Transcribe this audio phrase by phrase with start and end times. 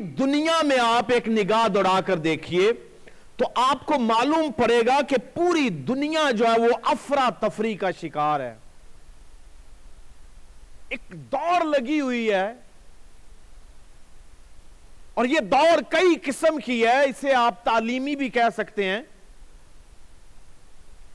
[0.00, 2.72] دنیا میں آپ ایک نگاہ دوڑا کر دیکھیے
[3.36, 7.90] تو آپ کو معلوم پڑے گا کہ پوری دنیا جو ہے وہ افرا تفری کا
[7.90, 8.54] شکار ہے۔
[10.88, 12.52] ایک دوڑ لگی ہوئی ہے۔
[15.14, 19.02] اور یہ دوڑ کئی قسم کی ہے، اسے آپ تعلیمی بھی کہہ سکتے ہیں۔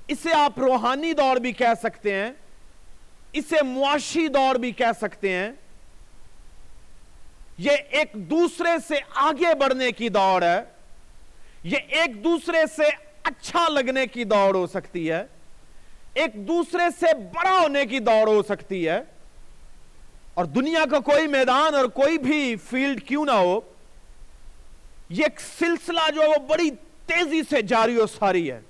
[0.08, 2.32] اسے آپ روحانی دوڑ بھی کہہ سکتے ہیں۔
[3.34, 5.52] اسے معاشی دوڑ بھی کہہ سکتے ہیں۔
[7.60, 10.62] یہ ایک دوسرے سے آگے بڑھنے کی دوڑ ہے۔
[11.64, 12.84] یہ ایک دوسرے سے
[13.24, 15.24] اچھا لگنے کی دوڑ ہو سکتی ہے۔
[16.14, 19.00] ایک دوسرے سے بڑا ہونے کی دوڑ ہو سکتی ہے۔
[20.34, 23.60] اور دنیا کا کوئی میدان اور کوئی بھی فیلڈ کیوں نہ ہو،
[25.10, 26.72] یہ ایک سلسلہ جو وہ بڑی
[27.06, 28.62] تیزی سے جاری و ساری ہے۔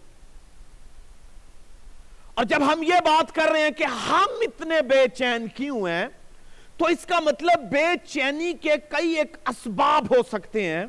[2.33, 6.07] اور جب ہم یہ بات کر رہے ہیں کہ ہم اتنے بے چین کیوں ہیں
[6.79, 10.85] تو اس کا مطلب بے چینی کے کئی ایک اسباب ہو سکتے ہیں،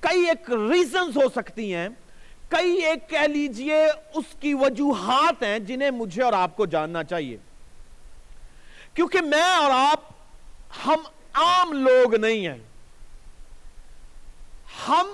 [0.00, 1.88] کئی ایک ریزنز ہو سکتی ہیں،
[2.48, 7.36] کئی ایک کہہ لیجیے اس کی وجوہات ہیں جنہیں مجھے اور آپ کو جاننا چاہیے۔
[8.94, 10.00] کیونکہ میں اور آپ
[10.86, 10.98] ہم
[11.32, 12.58] عام لوگ نہیں ہیں۔
[14.88, 15.06] ہم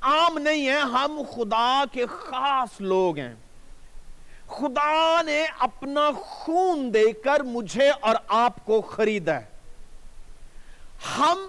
[0.00, 3.34] عام نہیں ہیں، ہم خدا کے خاص لوگ ہیں۔
[4.46, 9.55] خدا نے اپنا خون دے کر مجھے اور آپ کو خریدا ہے۔
[11.18, 11.48] ہم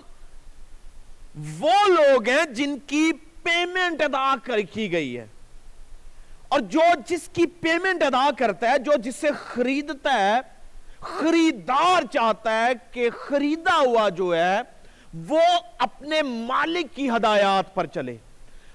[1.60, 3.12] وہ لوگ ہیں جن کی
[3.44, 5.28] پیمنٹ ادا کر کی گئی ہے۔
[6.48, 10.40] اور جو جس کی پیمنٹ ادا کرتا ہے، جو جس سے خریدتا ہے،
[11.00, 14.60] خریدار چاہتا ہے کہ خریدا ہوا جو ہے،
[15.28, 15.42] وہ
[15.78, 18.18] اپنے مالک کی ہدایات پر چلے۔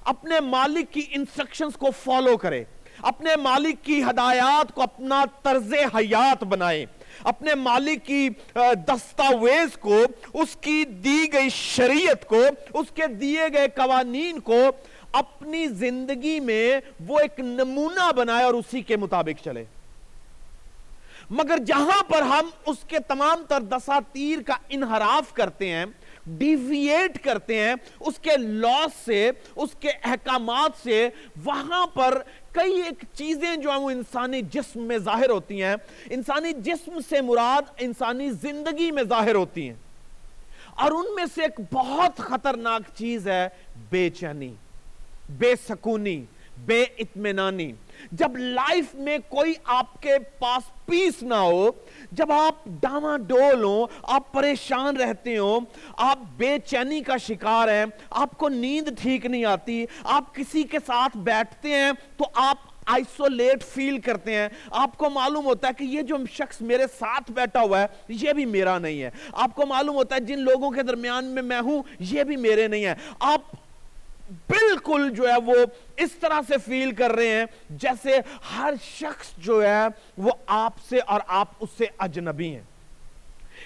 [0.05, 2.65] اپنے مالک کی انسٹرکشنز کو فالو کرے۔
[3.03, 6.87] اپنے مالک کی ہدایات کو اپنا طرز حیات بنائے۔
[7.23, 8.29] اپنے مالک کی
[8.89, 10.03] دستاویز کو،
[10.35, 14.63] اس کی دی گئی شریعت کو، اس کے دیے گئے قوانین کو
[15.13, 19.65] اپنی زندگی میں وہ ایک نمونہ بنائے اور اسی کے مطابق چلے۔
[21.31, 25.85] مگر جہاں پر ہم اس کے تمام تر دساتیر کا انحراف کرتے ہیں
[26.27, 31.09] ڈیویٹ کرتے ہیں، اس کے لاس سے، اس کے احکامات سے،
[31.45, 32.23] وہاں پر
[32.53, 35.75] کئی ایک چیزیں جو ہیں وہ انسانی جسم میں ظاہر ہوتی ہیں،
[36.11, 39.77] انسانی جسم سے مراد انسانی زندگی میں ظاہر ہوتی ہیں۔
[40.71, 43.49] اور ان میں سے ایک بہت خطرناک چیز ہے
[43.91, 44.55] بے چینی،
[45.31, 46.25] بے سکونی،
[46.67, 47.73] بے اطمینانی۔
[48.11, 51.71] جب لائف میں کوئی آپ کے پاس پیس نہ ہو،
[52.13, 55.61] جب آپ ڈاما ڈول ہوں آپ پریشان رہتے ہوں
[55.97, 60.79] آپ بے چینی کا شکار ہیں، آپ کو نیند ٹھیک نہیں آتی، آپ کسی کے
[60.87, 65.85] ساتھ بیٹھتے ہیں تو آپ آئسولیٹ فیل کرتے ہیں۔ آپ کو معلوم ہوتا ہے کہ
[65.85, 69.67] یہ جو شخص میرے ساتھ بیٹھا ہوا ہے، یہ بھی میرا نہیں ہے۔ آپ کو
[69.67, 72.95] معلوم ہوتا ہے جن لوگوں کے درمیان میں میں ہوں، یہ بھی میرے نہیں ہے
[73.21, 73.41] آپ
[74.53, 75.55] بالکل جو ہے وہ
[75.97, 78.19] اس طرح سے فیل کر رہے ہیں جیسے
[78.57, 79.85] ہر شخص جو ہے
[80.19, 82.63] وہ آپ سے اور آپ اس سے اجنبی ہیں۔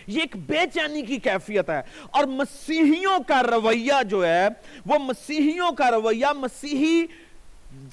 [0.07, 1.81] یہ ایک بے چینی کی کیفیت ہے۔
[2.11, 4.49] اور مسیحیوں کا رویہ جو ہے
[4.87, 7.07] وہ مسیحیوں کا رویہ مسیحی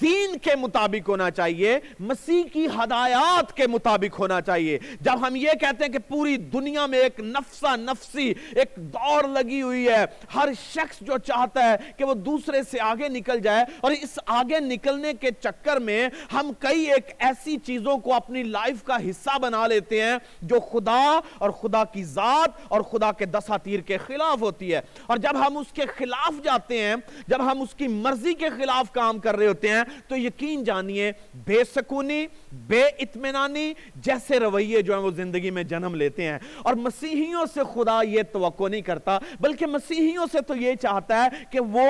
[0.00, 5.50] دین کے مطابق ہونا چاہیے، مسیح کی ہدایات کے مطابق ہونا چاہیے۔ جب ہم یہ
[5.60, 10.48] کہتے ہیں کہ پوری دنیا میں ایک نفسہ نفسی، ایک دور لگی ہوئی ہے، ہر
[10.72, 15.12] شخص جو چاہتا ہے کہ وہ دوسرے سے آگے نکل جائے، اور اس آگے نکلنے
[15.12, 20.02] کے چکر میں ہم کئی ایک ایسی چیزوں کو اپنی لائف کا حصہ بنا لیتے
[20.02, 24.80] ہیں جو خدا اور خدا کی ذات اور خدا کے دساتیر کے خلاف ہوتی ہے۔
[25.06, 26.94] اور جب ہم اس کے خلاف جاتے ہیں،
[27.28, 30.64] جب ہم اس کی مرضی کے خلاف کام کر رہے ہوتے ہیں ہیں، تو یقین
[30.64, 36.38] جانیے، بے سکونی، بے اطمینانی جیسے رویے جو ہیں وہ زندگی میں جنم لیتے ہیں۔
[36.62, 41.28] اور مسیحیوں سے خدا یہ توقع نہیں کرتا، بلکہ مسیحیوں سے تو یہ چاہتا ہے
[41.50, 41.82] کہ وہ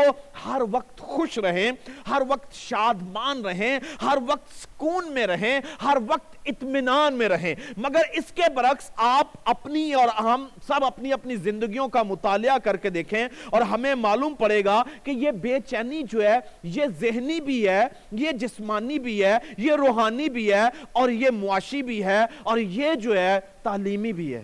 [0.46, 1.72] ہر وقت خوش رہیں،
[2.08, 8.02] ہر وقت شادمان رہیں، ہر وقت سکون میں رہیں، ہر وقت اطمینان میں رہیں۔ مگر
[8.12, 12.90] اس کے برعکس آپ اپنی اور ہم سب اپنی اپنی زندگیوں کا مطالعہ کر کے
[12.90, 17.68] دیکھیں اور ہمیں معلوم پڑے گا کہ یہ بے چینی جو ہے، یہ ذہنی بھی
[17.68, 17.73] ہے
[18.12, 20.62] یہ جسمانی بھی ہے، یہ روحانی بھی ہے،
[20.92, 24.42] اور یہ معاشی بھی ہے، اور یہ جو ہے، تعلیمی بھی ہے۔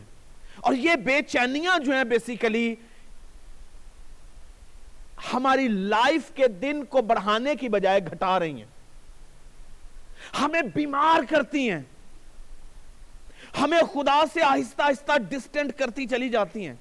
[0.56, 2.74] اور یہ بے چینیاں جو ہیں بیسیکلی
[5.34, 8.80] ہماری لائف کے دن کو بڑھانے کی بجائے گھٹا رہی ہیں۔
[10.40, 11.80] ہمیں بیمار کرتی ہیں۔
[13.60, 16.74] ہمیں خدا سے آہستہ آہستہ ڈسٹنٹ کرتی چلی جاتی ہیں۔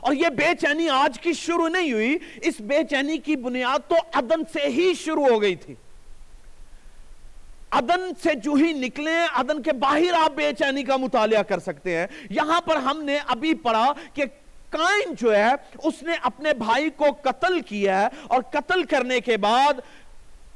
[0.00, 3.94] اور یہ بے چینی آج کی شروع نہیں ہوئی، اس بے چینی کی بنیاد تو
[4.14, 5.74] عدن سے ہی شروع ہو گئی تھی۔
[7.74, 11.96] عدن سے جو ہی نکلیں، عدن کے باہر آپ بے چینی کا مطالعہ کر سکتے
[11.96, 14.24] ہیں۔ یہاں پر ہم نے ابھی پڑھا کہ
[14.70, 15.52] کائن جو ہے،
[15.84, 19.74] اس نے اپنے بھائی کو قتل کیا ہے اور قتل کرنے کے بعد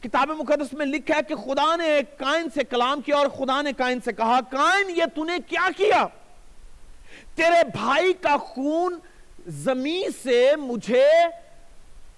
[0.02, 3.72] کتاب مقدس میں لکھا ہے کہ خدا نے کائن سے کلام کیا اور خدا نے
[3.72, 6.06] کائن سے کہا، کائن، یہ تو نے کیا کیا؟
[7.34, 8.98] تیرے بھائی کا خون
[9.46, 11.08] زمین سے مجھے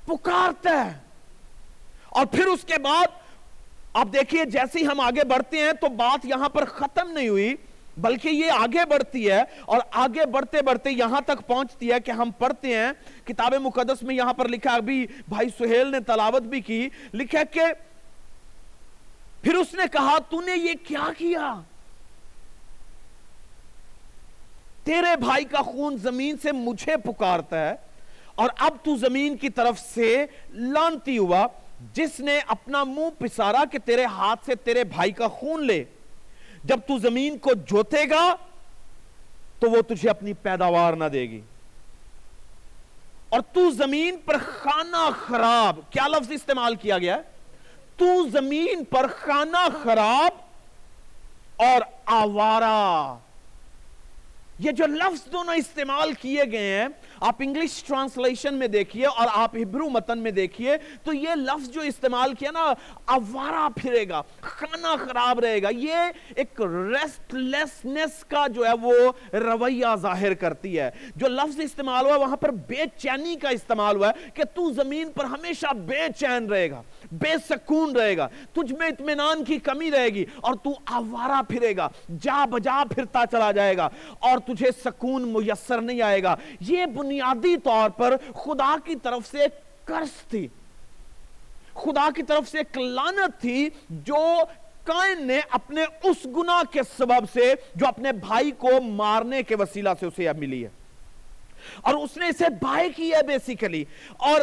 [0.07, 0.99] پکارتا ہے۔
[2.09, 3.07] اور پھر اس کے بعد
[3.95, 7.55] اب دیکھیے جیسے ہی ہم آگے بڑھتے ہیں تو بات یہاں پر ختم نہیں ہوئی،
[7.97, 12.31] بلکہ یہ آگے بڑھتی ہے اور آگے بڑھتے بڑھتے یہاں تک پہنچتی ہے کہ ہم
[12.39, 12.93] پڑھتے ہیں،
[13.27, 17.65] کتاب مقدس میں یہاں پر لکھا ابھی بھائی سہیل نے تلاوت بھی کی، لکھا کہ
[19.43, 21.55] پھر اس نے کہا تو نے یہ کیا کیا؟
[24.85, 27.75] تیرے بھائی کا خون زمین سے مجھے پکارتا ہے
[28.35, 31.47] اور اب تو زمین کی طرف سے لانتی ہوا
[31.81, 35.85] جس نے اپنا منہ پسارا کہ تیرے ہاتھ سے تیرے بھائی کا خون لے،
[36.65, 38.35] جب تو زمین کو جوتے گا
[39.59, 41.41] تو وہ تجھے اپنی پیداوار نہ دے گی۔
[43.29, 47.23] اور تو زمین پر خانہ خراب، کیا لفظ استعمال کیا گیا؟ ہے
[47.97, 50.33] تو زمین پر خانہ خراب
[51.57, 53.19] اور آوارہ۔
[54.59, 56.89] یہ جو لفظ دونوں استعمال کیے گئے ہیں
[57.21, 61.81] آپ انگلش ٹرانسلیشن میں دیکھیے اور آپ ہبرو متن میں دیکھیے، تو یہ لفظ جو
[61.81, 62.73] استعمال کیا نا
[63.05, 65.97] اوارا پھرے گا، کھانا خراب رہے گا۔ یہ
[66.37, 68.93] ایک ریسٹ لیسنس کا جو ہے وہ
[69.33, 74.09] رویہ ظاہر کرتی ہے۔ جو لفظ استعمال ہوا، وہاں پر بے چینی کا استعمال ہوا
[74.09, 76.83] ہے کہ تو زمین پر ہمیشہ بے چین رہے گا،
[77.13, 81.77] بے سکون رہے گا، تجھ میں اطمینان کی کمی رہے گی اور تو آوارہ پھرے
[81.77, 81.89] گا،
[82.21, 83.89] جا بجا پھرتا چلا جائے گا
[84.19, 89.39] اور تجھے سکون میسر نہیں آئے گا۔ یہ بنیادی طور پر خدا کی طرف سے
[89.85, 90.49] کرس تھی۔
[91.75, 94.39] خدا کی طرف سے ایک لانت تھی جو
[94.85, 99.89] کائن نے اپنے اس گناہ کے سبب سے جو اپنے بھائی کو مارنے کے وسیلہ
[100.01, 100.69] سے اسے اب ملی ہے۔
[101.81, 103.85] اور اس نے اسے بھائی کی ہے بیسیکلی
[104.17, 104.41] اور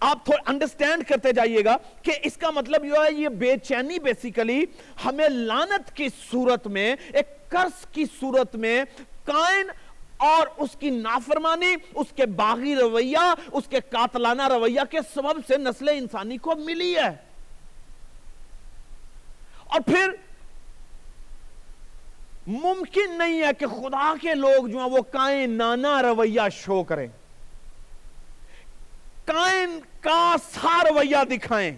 [0.00, 3.98] آپ تھوڑا انڈرسٹینڈ کرتے جائیے گا کہ اس کا مطلب یہ ہے، یہ بے چینی
[3.98, 4.64] بیسیکلی
[5.04, 8.84] ہمیں لانت کی صورت میں، ایک کرس کی صورت میں
[9.24, 9.66] کائن
[10.16, 15.56] اور اس کی نافرمانی، اس کے باغی رویہ، اس کے قاتلانہ رویہ کے سبب سے
[15.56, 17.10] نسل انسانی کو ملی ہے۔
[19.64, 20.10] اور پھر
[22.46, 27.08] ممکن نہیں ہے کہ خدا کے لوگ جو ہیں وہ کائن نانا رویہ شو کریں۔
[29.24, 31.76] کائن کا سا رویہ دکھائیں۔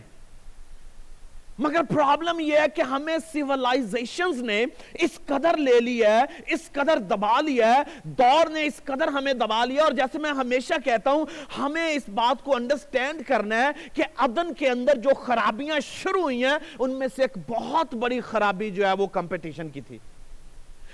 [1.58, 4.64] مگر پرابلم یہ ہے کہ ہمیں سیولائزیشنز نے
[4.94, 7.82] اس قدر لے لی ہے، اس قدر دبا لیا ہے،
[8.18, 11.24] دور نے اس قدر ہمیں دبا لیا اور جیسے میں ہمیشہ کہتا ہوں،
[11.58, 16.44] ہمیں اس بات کو انڈرسٹینڈ کرنا ہے کہ عدن کے اندر جو خرابیاں شروع ہوئی
[16.44, 19.98] ہیں، ان میں سے ایک بہت بڑی خرابی جو ہے وہ کمپٹیشن کی تھی۔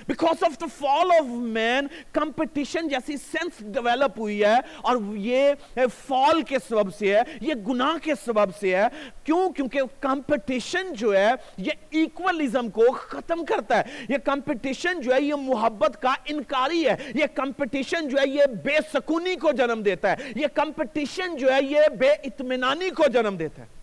[0.08, 6.42] Because of the fall of man competition جیسی سینس ڈیولپ ہوئی ہے اور یہ فال
[6.42, 8.86] کے سبب سے ہے یہ گناہ کے سبب سے ہے
[9.24, 15.20] کیوں کیونکہ کمپٹیشن جو ہے یہ ایکولیزم کو ختم کرتا ہے یہ کمپٹیشن جو ہے
[15.22, 20.12] یہ محبت کا انکاری ہے یہ کمپٹیشن جو ہے یہ بے سکونی کو جنم دیتا
[20.12, 23.80] ہے یہ کمپٹیشن جو ہے یہ بے اطمینانی کو جنم دیتا ہے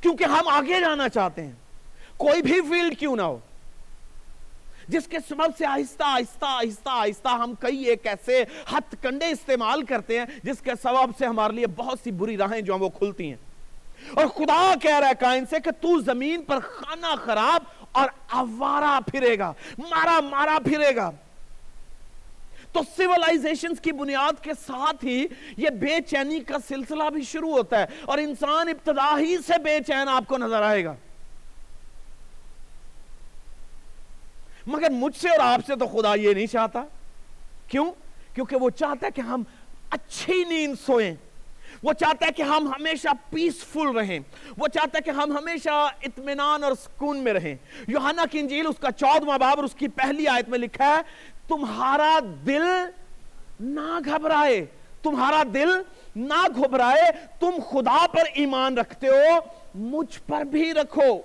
[0.00, 1.52] کیونکہ ہم آگے جانا چاہتے ہیں
[2.16, 3.38] کوئی بھی فیلڈ کیوں نہ ہو
[4.88, 9.82] جس کے سبب سے آہستہ آہستہ آہستہ آہستہ ہم کئی ایک ایسے ہتھ کنڈے استعمال
[9.82, 12.88] کرتے ہیں جس کے سبب سے ہمارے لیے بہت سی بری راہیں جو ہیں وہ
[12.88, 13.36] کھلتی ہیں۔
[14.14, 17.62] اور خدا کہہ رہا ہے کائن سے کہ تو زمین پر خانہ خراب
[17.92, 21.10] اور آوارہ پھرے گا، مارا مارا پھرے گا۔
[22.72, 27.78] تو سیولائزیشن کی بنیاد کے ساتھ ہی یہ بے چینی کا سلسلہ بھی شروع ہوتا
[27.78, 30.94] ہے اور انسان ابتدا ہی سے بے چین آپ کو نظر آئے گا۔
[34.68, 36.84] مگر مجھ سے اور آپ سے تو خدا یہ نہیں چاہتا۔
[37.68, 37.92] کیوں؟
[38.34, 39.42] کیونکہ وہ چاہتا ہے کہ ہم
[39.90, 41.14] اچھی نیند سوئیں۔
[41.82, 44.18] وہ چاہتا ہے کہ ہم ہمیشہ پیسفل رہیں۔
[44.58, 47.56] وہ چاہتا ہے کہ ہم ہمیشہ اطمینان اور سکون میں رہیں۔
[47.88, 51.02] یوحنا کی انجیل اس کا چودواں باب اور اس کی پہلی آیت میں لکھا ہے،
[51.48, 52.62] تمہارا دل
[53.60, 54.66] نہ گھبرائے۔
[55.02, 55.68] تمہارا دل
[56.16, 57.10] نہ گھبرائے۔
[57.40, 59.38] تم خدا پر ایمان رکھتے ہو،
[59.74, 61.20] مجھ پر بھی رکھو۔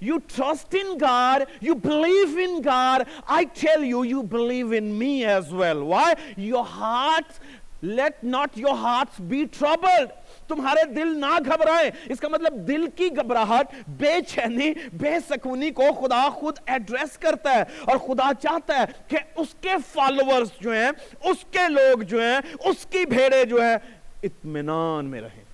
[0.00, 3.06] You trust in God, you believe in God.
[3.28, 5.84] I tell you, you believe in me as well.
[5.84, 6.14] Why?
[6.36, 7.40] Your hearts,
[7.82, 10.16] let not your hearts be troubled.
[10.48, 15.90] تمہارے دل نہ گھبرائیں اس کا مطلب دل کی گھبراہٹ بے چینی بے سکونی کو
[16.00, 20.90] خدا خود ایڈریس کرتا ہے اور خدا چاہتا ہے کہ اس کے فالوورز جو ہیں
[21.30, 22.40] اس کے لوگ جو ہیں
[22.70, 23.76] اس کی بھیڑے جو ہیں
[24.22, 25.44] اطمینان میں رہیں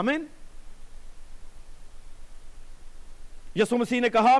[0.00, 0.24] آمین
[3.56, 4.38] یسو مسیح نے کہا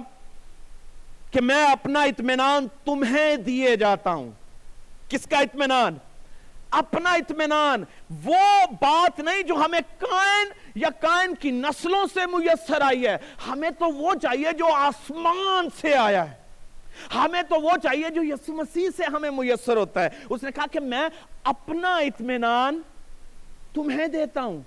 [1.30, 4.30] کہ میں اپنا اطمینان تمہیں دیے جاتا ہوں۔
[5.08, 5.94] کس کا اطمینان؟
[6.70, 7.84] اپنا اطمینان۔
[8.24, 13.16] وہ بات نہیں جو ہمیں کائن یا کائن کی نسلوں سے میسر آئی ہے۔
[13.48, 16.36] ہمیں تو وہ چاہیے جو آسمان سے آیا ہے۔
[17.14, 20.66] ہمیں تو وہ چاہیے جو یسو مسیح سے ہمیں میسر ہوتا ہے۔ اس نے کہا
[20.72, 21.08] کہ میں
[21.42, 22.82] اپنا اطمینان
[23.74, 24.62] تمہیں دیتا ہوں۔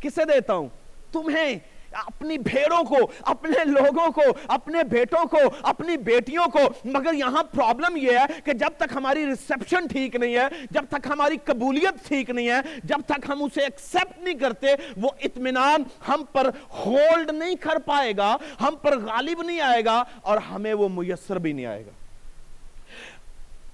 [0.00, 0.68] کسے دیتا ہوں؟
[1.12, 1.58] تمہیں۔
[1.94, 7.96] اپنی بھیڑوں کو، اپنے لوگوں کو، اپنے بیٹوں کو، اپنی بیٹیوں کو۔ مگر یہاں پرابلم
[7.96, 12.30] یہ ہے کہ جب تک ہماری ریسپشن ٹھیک نہیں ہے، جب تک ہماری قبولیت ٹھیک
[12.30, 16.50] نہیں ہے، جب تک ہم اسے ایکسپٹ نہیں کرتے، وہ اطمینان ہم پر
[16.86, 21.38] ہولڈ نہیں کر پائے گا، ہم پر غالب نہیں آئے گا اور ہمیں وہ میسر
[21.38, 21.90] بھی نہیں آئے گا۔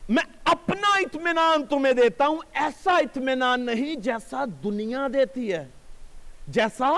[0.08, 5.68] میں اپنا اطمینان تمہیں دیتا ہوں، ایسا اطمینان نہیں جیسا دنیا دیتی ہے۔
[6.48, 6.90] جیسا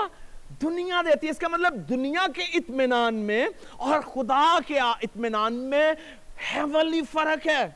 [0.61, 5.93] دنیا دیتی ہے۔ اس کا مطلب دنیا کے اطمینان میں اور خدا کے اطمینان میں
[6.55, 7.69] ہیولی فرق ہے۔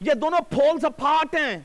[0.00, 1.58] یہ دونوں پولز اپارٹ ہیں۔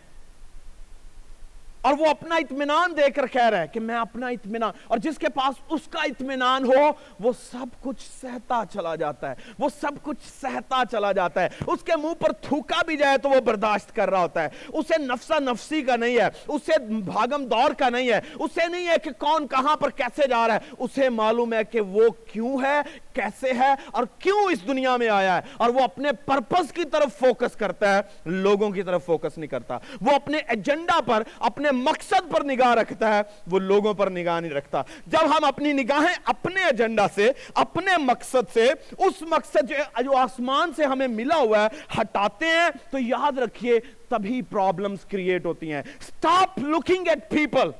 [1.83, 5.17] اور وہ اپنا اطمینان دے کر کہہ رہا ہے کہ میں اپنا اطمینان، اور جس
[5.17, 9.91] کے پاس اس کا اطمینان ہو، وہ سب کچھ سہتا چلا جاتا ہے، وہ سب
[10.03, 13.95] کچھ سہتا چلا جاتا ہے۔ اس کے منہ پر تھوکا بھی جائے تو وہ برداشت
[13.95, 18.11] کر رہا ہوتا ہے۔ اسے نفسا نفسی کا نہیں ہے، اسے بھاگم دور کا نہیں
[18.11, 21.63] ہے۔ اسے نہیں ہے کہ کون کہاں پر کیسے جا رہا ہے۔ اسے معلوم ہے
[21.63, 22.81] کہ وہ کیوں ہے،
[23.13, 27.19] کیسے ہے، اور کیوں اس دنیا میں آیا ہے۔ اور وہ اپنے پرپس کی طرف
[27.19, 32.31] فوکس کرتا ہے، لوگوں کی طرف فوکس نہیں کرتا۔ وہ اپنے ایجنڈا پر، اپنے مقصد
[32.31, 36.63] پر نگاہ رکھتا ہے، وہ لوگوں پر نگاہ نہیں رکھتا۔ جب ہم اپنی نگاہیں اپنے
[36.63, 39.71] ایجنڈا سے، اپنے مقصد سے، اس مقصد
[40.03, 41.67] جو آسمان سے ہمیں ملا ہوا ہے،
[42.01, 47.71] ہٹاتے ہیں، تو یاد رکھیے، تبھی پرابلمز کریٹ ہوتی ہیں۔ سٹاپ لوکنگ ایٹ پیپل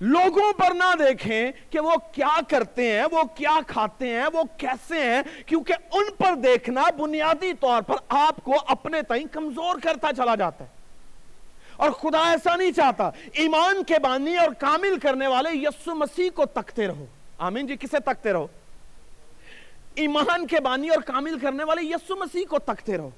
[0.00, 5.02] لوگوں پر نہ دیکھیں کہ وہ کیا کرتے ہیں، وہ کیا کھاتے ہیں، وہ کیسے
[5.02, 10.34] ہیں، کیونکہ ان پر دیکھنا بنیادی طور پر آپ کو اپنے تئیں کمزور کرتا چلا
[10.34, 10.83] جاتا ہے۔
[11.76, 16.44] اور خدا ایسا نہیں چاہتا، ایمان کے بانی اور کامل کرنے والے یسو مسیح کو
[16.44, 17.06] تکتے رہو۔
[17.38, 18.46] آمین جی کسے تکتے رہو؟
[19.94, 23.10] ایمان کے بانی اور کامل کرنے والے یسو مسیح کو تکتے رہو۔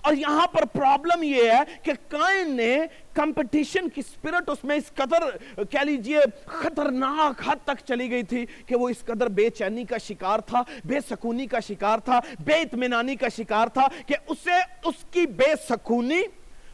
[0.00, 2.78] اور یہاں پر پرابلم یہ ہے کہ کائن نے
[3.14, 8.46] کمپٹیشن کی سپیرٹ اس میں اس قدر، کہہ لیجیے، خطرناک حد تک چلی گئی تھی
[8.66, 12.54] کہ وہ اس قدر بے چینی کا شکار تھا، بے سکونی کا شکار تھا، بے
[12.54, 16.22] اطمینانی کا شکار تھا کہ اسے، اس کی بے سکونی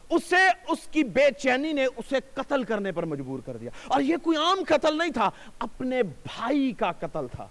[0.09, 4.17] اسے اس کی بے چینی نے اسے قتل کرنے پر مجبور کر دیا۔ اور یہ
[4.17, 7.47] کوئی عام قتل نہیں تھا، اپنے بھائی کا قتل تھا۔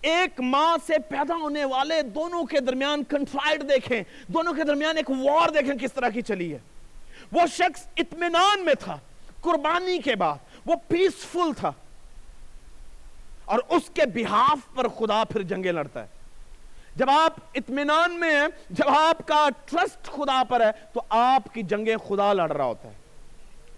[0.00, 5.10] ایک ماں سے پیدا ہونے والے دونوں کے درمیان کنفائڈ دیکھیں، دونوں کے درمیان ایک
[5.10, 6.58] وار دیکھیں کس طرح کی چلی ہے۔
[7.32, 8.98] وہ شخص اطمینان میں تھا،
[9.40, 10.34] قربانی کے بعد
[10.66, 11.72] وہ پیسفل تھا۔
[13.44, 16.17] اور اس کے بحاف پر خدا پھر جنگیں لڑتا ہے۔
[16.98, 21.62] جب آپ اطمینان میں ہیں، جب آپ کا ٹرسٹ خدا پر ہے، تو آپ کی
[21.62, 22.94] جنگیں خدا لڑ رہا ہوتا ہے۔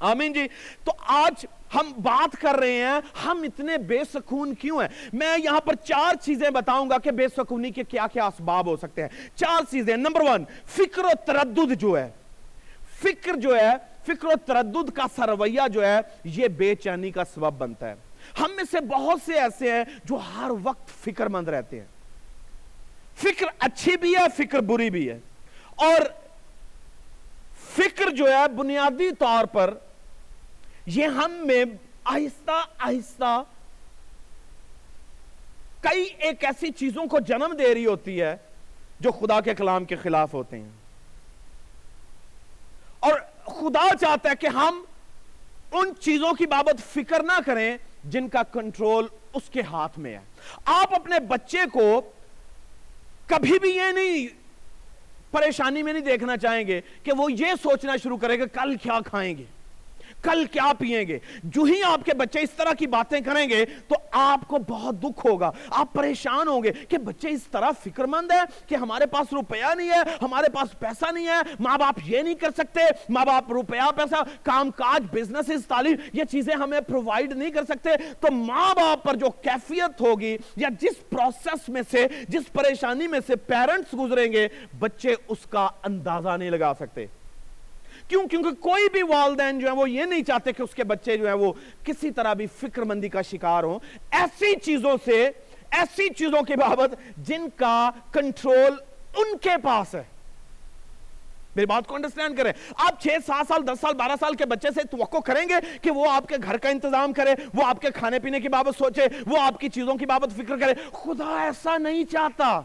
[0.01, 0.49] آمین جی۔
[0.85, 5.61] تو آج ہم بات کر رہے ہیں، ہم اتنے بے سکون کیوں ہیں؟ میں یہاں
[5.61, 9.09] پر چار چیزیں بتاؤں گا کہ بے سکونی کے کیا کیا اسباب ہو سکتے ہیں۔
[9.35, 12.11] چار چیزیں۔ نمبر ون، فکر و تردد جو ہے،
[13.03, 13.73] فکر جو ہے،
[14.03, 17.95] فکر و تردد کا سرویہ جو ہے، یہ بے چینی کا سبب بنتا ہے۔
[18.41, 22.00] ہم میں سے بہت سے ایسے ہیں جو ہر وقت فکر مند رہتے ہیں۔
[23.23, 25.19] فکر اچھی بھی ہے، فکر بری بھی ہے۔
[25.75, 26.01] اور
[27.77, 29.75] فکر جو ہے بنیادی طور پر
[30.87, 31.65] یہ ہم میں
[32.05, 33.43] آہستہ آہستہ
[35.81, 38.37] کئی ایک ایسی چیزوں کو جنم دے رہی ہوتی ہے
[39.01, 40.69] جو خدا کے کلام کے خلاف ہوتے ہیں۔
[43.01, 44.85] اور خدا چاہتا ہے کہ ہم
[45.73, 50.21] ان چیزوں کی بابت فکر نہ کریں جن کا کنٹرول اس کے ہاتھ میں ہے۔
[50.65, 52.13] آپ اپنے بچے کو
[53.31, 54.27] کبھی بھی یہ نہیں
[55.31, 58.99] پریشانی میں نہیں دیکھنا چاہیں گے کہ وہ یہ سوچنا شروع کرے گا کل کیا
[59.07, 59.45] کھائیں گے۔
[60.23, 63.65] کل کیا پیئیں گے؟ جو ہی آپ کے بچے اس طرح کی باتیں کریں گے
[63.65, 68.05] تو آپ کو بہت دکھ ہوگا۔ آپ پریشان ہوں گے کہ بچے اس طرح فکر
[68.05, 71.95] مند ہے کہ ہمارے پاس روپیہ نہیں ہے، ہمارے پاس پیسہ نہیں ہے۔ ماں باپ
[72.07, 76.81] یہ نہیں کر سکتے، ماں باپ روپیہ، پیسہ، کام کاج بزنس تعلیم، یہ چیزیں ہمیں
[76.81, 81.83] پرووائڈ نہیں کر سکتے۔ تو ماں باپ پر جو کیفیت ہوگی یا جس پروسیس میں
[81.91, 84.49] سے، جس پریشانی میں سے پیرنٹس گزریں گے،
[84.79, 87.07] بچے اس کا اندازہ نہیں لگا سکتے۔
[88.11, 91.17] کیوں؟ کیونکہ کوئی بھی والدین جو ہیں وہ یہ نہیں چاہتے کہ اس کے بچے
[91.17, 91.53] جو ہیں وہ
[91.85, 93.79] کسی طرح بھی فکر مندی کا شکار ہوں۔
[94.11, 95.31] ایسی چیزوں سے،
[95.71, 98.75] ایسی چیزوں کے بابت جن کا کنٹرول
[99.17, 100.03] ان کے پاس ہے۔
[101.57, 104.69] میری بات کو انڈرسٹینڈ کریں۔ آپ چھ سات سال، دس سال، بارہ سال کے بچے
[104.75, 107.89] سے توقع کریں گے کہ وہ آپ کے گھر کا انتظام کرے، وہ آپ کے
[107.95, 111.79] کھانے پینے کی بابت سوچے، وہ آپ کی چیزوں کی بابت فکر کرے۔ خدا ایسا
[111.79, 112.61] نہیں چاہتا۔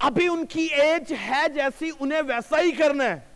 [0.00, 3.29] ابھی ان کی ایج ہے جیسی انہیں ویسا ہی کرنا ہے۔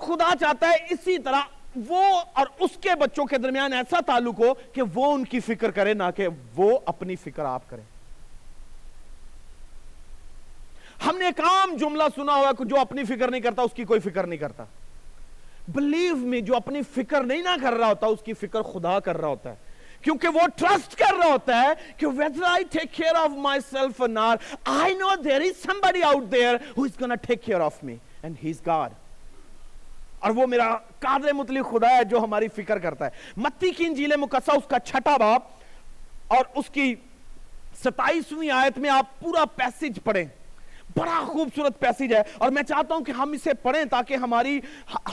[0.00, 1.40] خدا چاہتا ہے اسی طرح
[1.88, 5.70] وہ اور اس کے بچوں کے درمیان ایسا تعلق ہو کہ وہ ان کی فکر
[5.70, 7.84] کرے، نہ کہ وہ اپنی فکر آپ کریں۔
[11.06, 13.84] ہم نے ایک عام جملہ سنا ہوا کہ جو اپنی فکر نہیں کرتا، اس کی
[13.84, 14.64] کوئی فکر نہیں کرتا۔
[15.68, 19.16] بلیو میں جو اپنی فکر نہیں نہ کر رہا ہوتا، اس کی فکر خدا کر
[19.16, 19.56] رہا ہوتا ہے۔
[20.02, 24.08] کیونکہ وہ ٹرسٹ کر رہا ہوتا ہے کہ whether I take care of myself or
[24.08, 27.96] not I know there is somebody out there who is gonna take care of me
[28.22, 28.90] and he's God
[30.20, 34.16] اور وہ میرا قادر مطلق خدا ہے جو ہماری فکر کرتا ہے۔ متی کی انجیل
[34.16, 35.42] مقصہ اس کا چھٹا باپ
[36.28, 36.94] اور اس کی
[37.84, 40.24] ستائیسویں آیت میں آپ پورا پیسج پڑھیں۔
[40.96, 44.60] بڑا خوبصورت پیسیج ہے۔ اور میں چاہتا ہوں کہ ہم اسے پڑھیں تاکہ ہماری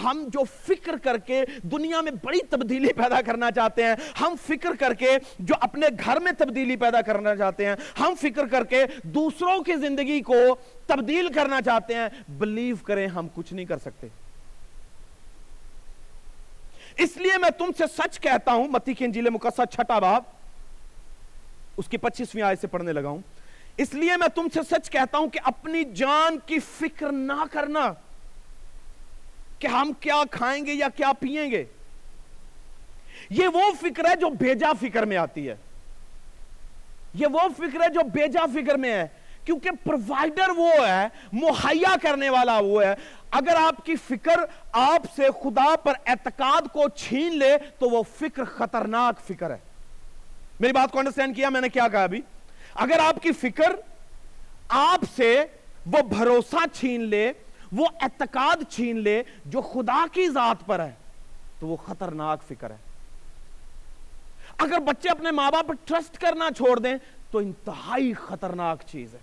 [0.03, 4.69] ہم جو فکر کر کے دنیا میں بڑی تبدیلی پیدا کرنا چاہتے ہیں، ہم فکر
[4.79, 8.85] کر کے جو اپنے گھر میں تبدیلی پیدا کرنا چاہتے ہیں، ہم فکر کر کے
[9.03, 10.33] دوسروں کی زندگی کو
[10.87, 14.07] تبدیل کرنا چاہتے ہیں۔ بلیو کریں ہم کچھ نہیں کر سکتے۔
[16.97, 20.23] اس لیے میں تم سے سچ کہتا ہوں، متی کی انجیل مقصہ چھٹا باب،
[21.77, 23.17] اس کی پچیسویں آئے سے پڑھنے لگا ہوں۔
[23.77, 27.93] اس لیے میں تم سے سچ کہتا ہوں کہ اپنی جان کی فکر نہ کرنا
[29.59, 31.63] کہ ہم کیا کھائیں گے یا کیا پیئیں گے۔
[33.29, 35.55] یہ وہ فکر ہے جو بیجا فکر میں آتی ہے۔
[37.13, 39.07] یہ وہ فکر ہے جو بیجا فکر میں ہے۔
[39.45, 42.95] کیونکہ پروائیڈر وہ ہے، مہیا کرنے والا وہ ہے۔
[43.31, 44.39] اگر آپ کی فکر
[44.71, 49.57] آپ سے خدا پر اعتقاد کو چھین لے، تو وہ فکر خطرناک فکر ہے۔
[50.59, 52.21] میری بات کو انڈرسٹینڈ کیا؟ میں نے کیا کہا ابھی؟
[52.75, 53.75] اگر آپ کی فکر
[54.69, 55.45] آپ سے
[55.85, 57.33] وہ بھروسہ چھین لے،
[57.71, 60.91] وہ اعتقاد چھین لے جو خدا کی ذات پر ہے،
[61.59, 62.77] تو وہ خطرناک فکر ہے۔
[64.57, 66.95] اگر بچے اپنے ماں باپ پر ٹرسٹ کرنا چھوڑ دیں،
[67.31, 69.19] تو انتہائی خطرناک چیز ہے۔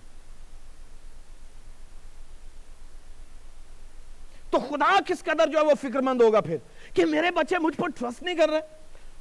[4.54, 6.56] تو خدا کس قدر جو ہے وہ فکر مند ہوگا پھر
[6.94, 8.61] کہ میرے بچے مجھ پر ٹرسٹ نہیں کر رہے۔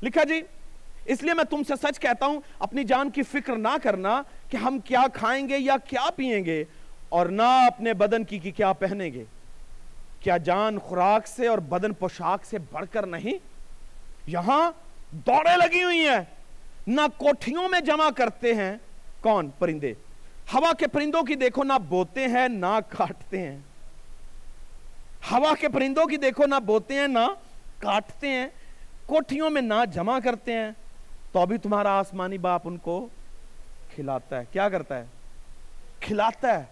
[0.04, 0.42] لکھا جی
[1.06, 4.58] اس لیے میں تم سے سچ کہتا ہوں، اپنی جان کی فکر نہ کرنا کہ
[4.58, 6.64] ہم کیا کھائیں گے یا کیا پیئیں گے
[7.10, 9.24] اور نہ اپنے بدن کی کی کیا پہنیں گے۔
[10.20, 13.34] کیا جان خوراک سے اور بدن پوشاک سے بڑھ کر نہیں؟
[14.28, 14.72] یہاں
[15.12, 16.22] دوڑے لگی ہوئی ہیں۔
[16.88, 18.76] نہ کوٹھیوں میں جمع کرتے ہیں۔
[19.22, 19.94] کون؟ پرندے۔
[20.54, 23.60] ہوا کے پرندوں کی دیکھو، نہ بوتے ہیں، نہ کاٹتے ہیں۔
[25.32, 27.28] ہوا کے پرندوں کی دیکھو، نہ بوتے ہیں، نہ
[27.80, 28.48] کاٹتے ہیں،
[29.06, 30.72] کوٹھیوں میں نہ جمع کرتے ہیں،
[31.32, 33.08] تو ابھی تمہارا آسمانی باپ ان کو
[33.96, 35.06] کھلاتا ہے۔ کیا کرتا ہے؟
[36.00, 36.64] کھلاتا ہے۔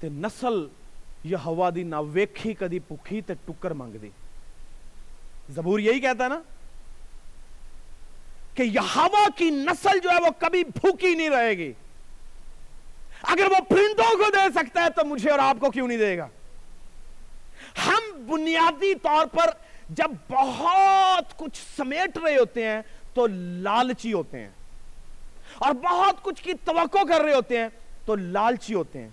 [0.00, 0.66] تے نسل
[1.24, 4.08] یہ ہوا دی نہ ویکھی، کدی پکھی تے ٹکر مانگ دی
[5.48, 6.40] زبور یہی کہتا ہے نا؟
[8.58, 11.72] کہ یہ ہوا کی نسل جو ہے وہ کبھی بھوکی نہیں رہے گی۔
[13.22, 16.18] اگر وہ پرندوں کو دے سکتا ہے تو مجھے اور آپ کو کیوں نہیں دے
[16.18, 16.28] گا؟
[17.86, 19.50] ہم بنیادی طور پر
[19.88, 22.82] جب بہت کچھ سمیٹ رہے ہوتے ہیں
[23.14, 24.50] تو لالچی ہوتے ہیں۔
[25.58, 27.68] اور بہت کچھ کی توقع کر رہے ہوتے ہیں
[28.06, 29.10] تو لالچی ہوتے ہیں۔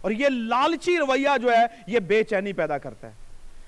[0.00, 3.12] اور یہ لالچی رویہ جو ہے یہ بے چینی پیدا کرتا ہے۔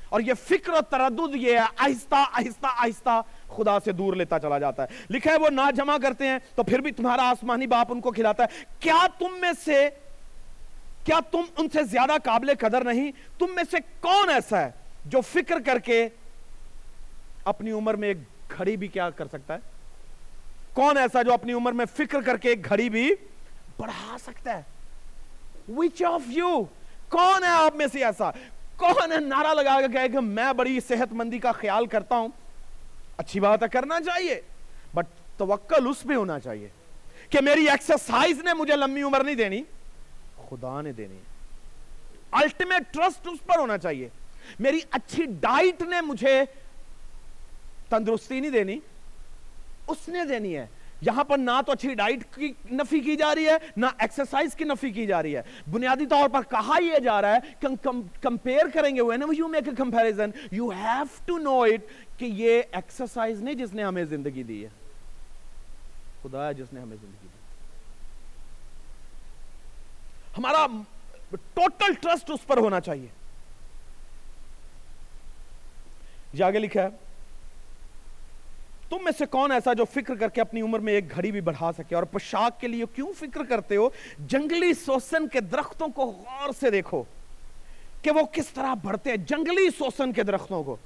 [0.09, 3.21] اور یہ فکر و تردد یہ ہے، آہستہ آہستہ آہستہ
[3.57, 6.63] خدا سے دور لیتا چلا جاتا ہے۔ لکھا ہے وہ نہ جمع کرتے ہیں تو
[6.63, 9.89] پھر بھی تمہارا آسمانی باپ ان کو کھلاتا ہے۔ کیا تم میں سے،
[11.05, 14.71] کیا تم ان سے زیادہ قابل قدر نہیں؟ تم میں سے کون ایسا ہے
[15.05, 16.09] جو فکر کر کے
[17.45, 18.19] اپنی عمر میں ایک
[18.59, 19.59] گھڑی بھی کیا کر سکتا ہے؟
[20.73, 23.11] کون ایسا جو اپنی عمر میں فکر کر کے ایک گھڑی بھی
[23.79, 24.63] بڑھا سکتا ہے؟
[25.77, 26.65] وچ آف یو
[27.09, 28.31] کون ہے آپ میں سے ایسا؟
[28.77, 32.29] کون ہے نعرہ لگا کے کہے کہ میں بڑی صحت مندی کا خیال کرتا ہوں؟
[33.17, 34.41] اچھی بات ہے، کرنا چاہیے۔
[34.95, 36.69] بٹ توکل اس پہ ہونا چاہیے
[37.31, 39.63] کہ میری ایکسرسائز نے مجھے لمبی عمر نہیں دینی،
[40.49, 41.19] خدا نے دینی
[42.31, 44.09] الٹیمیٹ ٹرسٹ اس پر ہونا چاہیے۔
[44.59, 46.43] میری اچھی ڈائٹ نے مجھے
[47.89, 48.79] تندرستی نہیں دینی،
[49.89, 50.67] اس نے دینی ہے۔
[51.01, 54.65] یہاں پر نہ تو اچھی ڈائٹ کی نفی کی جا رہی ہے، نہ ایکسرسائز کی
[54.65, 57.89] نفی کی جا رہی ہے۔ بنیادی طور پر کہا یہ جا رہا ہے کہ
[58.21, 62.63] کمپیر کریں گے، whenever you make a comparison you have to know it کہ یہ
[62.73, 64.69] ایکسرسائز نہیں جس نے ہمیں زندگی دی ہے۔
[66.23, 67.39] خدا ہے جس نے ہمیں زندگی دی۔
[70.39, 70.67] ہمارا
[71.31, 73.07] ٹوٹل ٹرسٹ اس پر ہونا چاہیے۔
[76.33, 76.89] یہ آگے لکھا ہے،
[78.89, 81.41] تم میں سے کون ایسا جو فکر کر کے اپنی عمر میں ایک گھڑی بھی
[81.41, 86.05] بڑھا سکے اور پوشاک کے لیے کیوں فکر کرتے ہو؟ جنگلی سوسن کے درختوں کو
[86.07, 87.03] غور سے دیکھو
[88.03, 90.77] کہ وہ کس طرح بڑھتے ہیں۔ جنگلی سوسن کے درختوں کو۔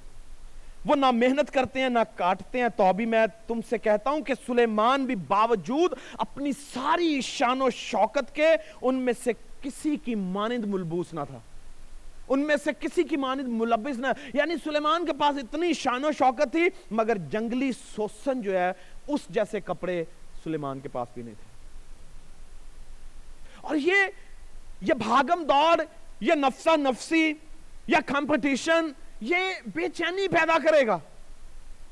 [0.89, 4.21] وہ نہ محنت کرتے ہیں، نہ کاٹتے ہیں۔ تو ابھی میں تم سے کہتا ہوں
[4.21, 8.49] کہ سلیمان بھی باوجود اپنی ساری شان و شوکت کے
[8.83, 11.39] ان میں سے کسی کی مانند ملبوس نہ تھا۔
[12.29, 16.13] ان میں سے کسی کی مانند ملبس نہ یعنی سلیمان کے پاس اتنی شان و
[16.13, 18.73] شوکت تھی، مگر جنگلی سوسن جو ہے،
[19.09, 20.05] اس جیسے کپڑے
[20.45, 21.49] سلیمان کے پاس بھی نہیں تھے۔
[23.61, 23.97] اور یہ
[24.81, 25.83] یہ بھاگم دوڑ،
[26.21, 27.33] یہ نفسا نفسی
[27.87, 29.37] یا کمپٹیشن یہ
[29.75, 30.99] بے چینی پیدا کرے گا۔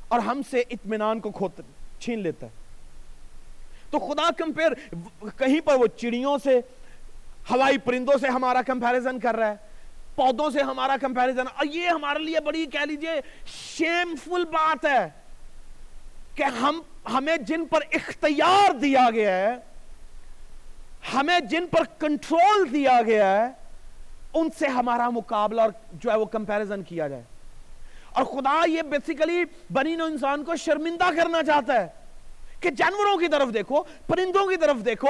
[0.09, 1.61] اور ہم سے اطمینان کو کھوت
[1.99, 2.51] چھین لیتا ہے۔
[3.91, 4.97] تو خدا کمپیر،
[5.39, 6.61] کہیں پر وہ چڑیوں سے،
[7.51, 9.57] ہوائی پرندوں سے ہمارا کمپیریزن کر رہا ہے،
[10.15, 15.09] پودوں سے ہمارا کمپیریزن۔ اور یہ ہمارے لیے بڑی، کہہ لیجیے شیم فل بات ہے
[16.35, 16.81] کہ ہم،
[17.13, 19.57] ہمیں جن پر اختیار دیا گیا ہے،
[21.15, 23.66] ہمیں جن پر کنٹرول دیا گیا ہے
[24.41, 27.23] ان سے ہمارا مقابلہ اور جو ہے وہ کمپیریزن کیا جائے۔
[28.13, 31.87] اور خدا یہ بیسیکلی بنی نو انسان کو شرمندہ کرنا چاہتا ہے
[32.61, 35.09] کہ جانوروں کی طرف دیکھو، پرندوں کی طرف دیکھو،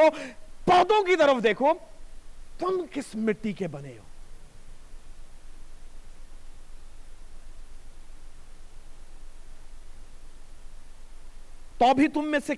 [0.65, 1.73] پودوں کی طرف دیکھو،
[2.59, 4.07] تم کس مٹی کے بنے ہو؟
[11.79, 12.53] تو بھی تم میں سے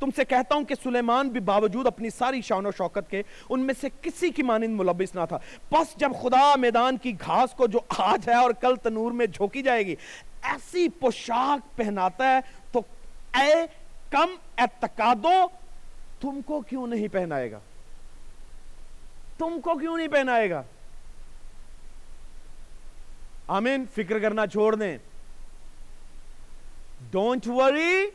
[0.00, 3.60] تم سے کہتا ہوں کہ سلیمان بھی باوجود اپنی ساری شان و شوکت کے ان
[3.60, 7.66] میں سے کسی کی مانند ملبس نہ تھا۔ پس جب خدا میدان کی گھاس کو
[7.66, 9.94] جو آج ہے اور کل تنور میں جھوکی جائے گی،
[10.42, 12.40] ایسی پوشاک پہناتا ہے
[12.72, 12.80] تو
[13.34, 13.54] اے
[14.10, 15.46] کم اعتقادو،
[16.20, 17.58] تم کو کیوں نہیں پہنائے گا؟
[19.38, 20.62] تم کو کیوں نہیں پہنائے گا؟
[23.46, 24.98] آمین، فکر کرنا چھوڑ دیں۔
[27.10, 28.06] ڈونٹ وری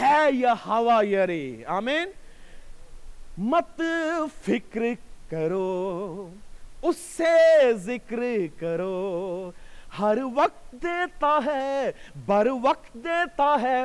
[0.00, 2.10] ہے یا ہوا یری؟ آمین؟
[3.38, 3.80] مت
[4.44, 4.80] فکر
[5.30, 6.28] کرو،
[6.82, 8.20] اس سے ذکر
[8.58, 9.50] کرو۔
[9.98, 11.90] ہر وقت دیتا ہے،
[12.26, 13.84] بر وقت دیتا ہے،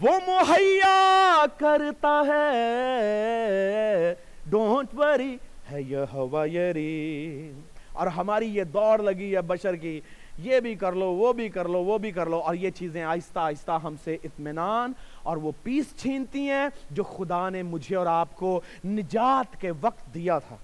[0.00, 4.14] وہ مہیا کرتا ہے۔
[4.46, 5.36] ڈونٹ وری
[5.70, 7.52] ہے یہ ہوا یری؟
[7.92, 10.00] اور ہماری یہ دوڑ لگی ہے بشر کی،
[10.38, 13.02] یہ بھی کر لو، وہ بھی کر لو، وہ بھی کر لو، اور یہ چیزیں
[13.02, 18.06] آہستہ آہستہ ہم سے اطمینان اور وہ پیس چھینتی ہیں جو خدا نے مجھے اور
[18.06, 20.56] آپ کو نجات کے وقت دیا تھا۔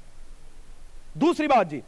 [1.15, 1.81] دوسری بات جی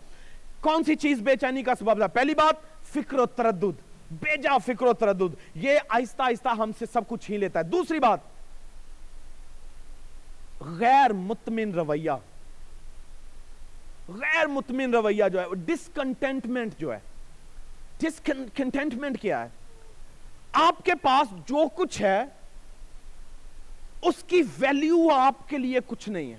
[0.61, 3.80] کون سی چیز بے چینی کا سبب تھا؟ پہلی بات، فکر و تردد۔
[4.11, 7.64] بے جا فکر و تردد۔ یہ آہستہ آہستہ ہم سے سب کچھ چھین لیتا ہے۔
[7.64, 8.20] دوسری بات،
[10.61, 12.11] غیر مطمئن رویہ۔
[14.09, 16.98] غیر مطمئن رویہ جو ہے ڈسکنٹینٹمنٹ جو ہے۔
[17.98, 19.48] ڈسکنٹینٹمنٹ کیا ہے؟
[20.52, 22.24] آپ کے پاس جو کچھ ہے
[24.02, 26.38] اس کی ویلیو آپ کے لیے کچھ نہیں ہے۔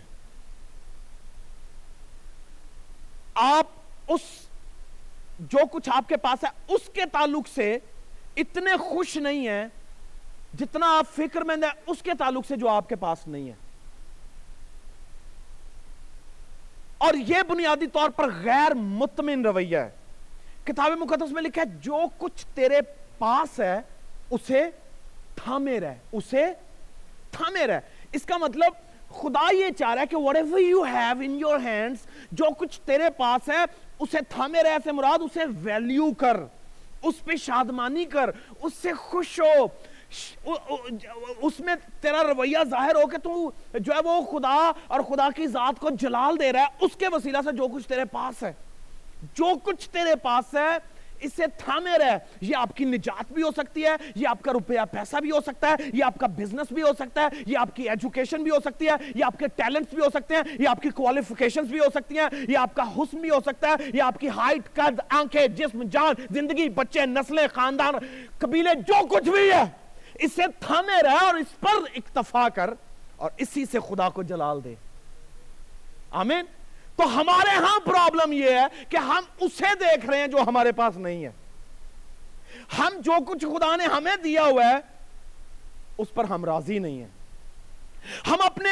[3.33, 3.67] آپ
[4.07, 4.21] اس
[5.39, 7.77] جو کچھ آپ کے پاس ہے، اس کے تعلق سے
[8.37, 9.67] اتنے خوش نہیں ہیں
[10.59, 13.53] جتنا آپ فکر مند ہے اس کے تعلق سے جو آپ کے پاس نہیں ہے۔
[16.97, 19.89] اور یہ بنیادی طور پر غیر مطمئن رویہ ہے۔
[20.63, 22.79] کتاب مقدس میں لکھا ہے، جو کچھ تیرے
[23.17, 23.81] پاس ہے،
[24.29, 24.69] اسے
[25.35, 26.45] تھامے رہ، اسے
[27.31, 27.79] تھامے رہ
[28.11, 28.73] اس کا مطلب
[29.09, 31.95] خدا یہ چاہ رہا ہے کہ whatever you have in your hands
[32.31, 33.63] جو کچھ تیرے پاس ہے،
[33.99, 36.37] اسے تھامے رہ سے مراد اسے ویلیو کر،
[37.03, 38.29] اس پہ شادمانی کر،
[38.61, 39.67] اس سے خوش ہو۔
[41.41, 45.47] اس میں تیرا رویہ ظاہر ہو کہ تو جو ہے وہ خدا اور خدا کی
[45.47, 48.53] ذات کو جلال دے رہا ہے۔ اس کے وسیلہ سے جو کچھ تیرے پاس ہے۔
[49.33, 50.77] جو کچھ تیرے پاس ہے
[51.21, 54.79] اسے تھامے رہے۔ یہ آپ کی نجات بھی ہو سکتی ہے، یہ آپ کا روپیہ
[54.91, 57.75] پیسہ بھی ہو سکتا ہے، یہ آپ کا بزنس بھی ہو سکتا ہے، یہ آپ
[57.75, 60.67] کی ایجوکیشن بھی ہو سکتی ہے، یہ آپ کے ٹیلنٹس بھی ہو سکتے ہیں، یہ
[60.67, 63.89] آپ کی کوالیفکیشنز بھی ہو سکتی ہیں، یہ آپ کا حسن بھی ہو سکتا ہے،
[63.93, 67.93] یہ آپ کی ہائٹ قد، آنکھیں، جسم، جان، زندگی، بچے، نسلیں، خاندان،
[68.37, 69.63] قبیلے، جو کچھ بھی ہے۔
[70.19, 72.69] اسے تھامے رہے اور اس پر اکتفا کر
[73.15, 74.75] اور اسی سے خدا کو جلال دے۔
[76.11, 76.45] آمین۔
[76.95, 80.97] تو ہمارے ہاں پرابلم یہ ہے کہ ہم اسے دیکھ رہے ہیں جو ہمارے پاس
[80.97, 81.31] نہیں ہے۔
[82.77, 84.79] ہم جو کچھ خدا نے ہمیں دیا ہوا ہے،
[85.97, 87.07] اس پر ہم راضی نہیں ہیں۔
[88.27, 88.69] ہم اپنے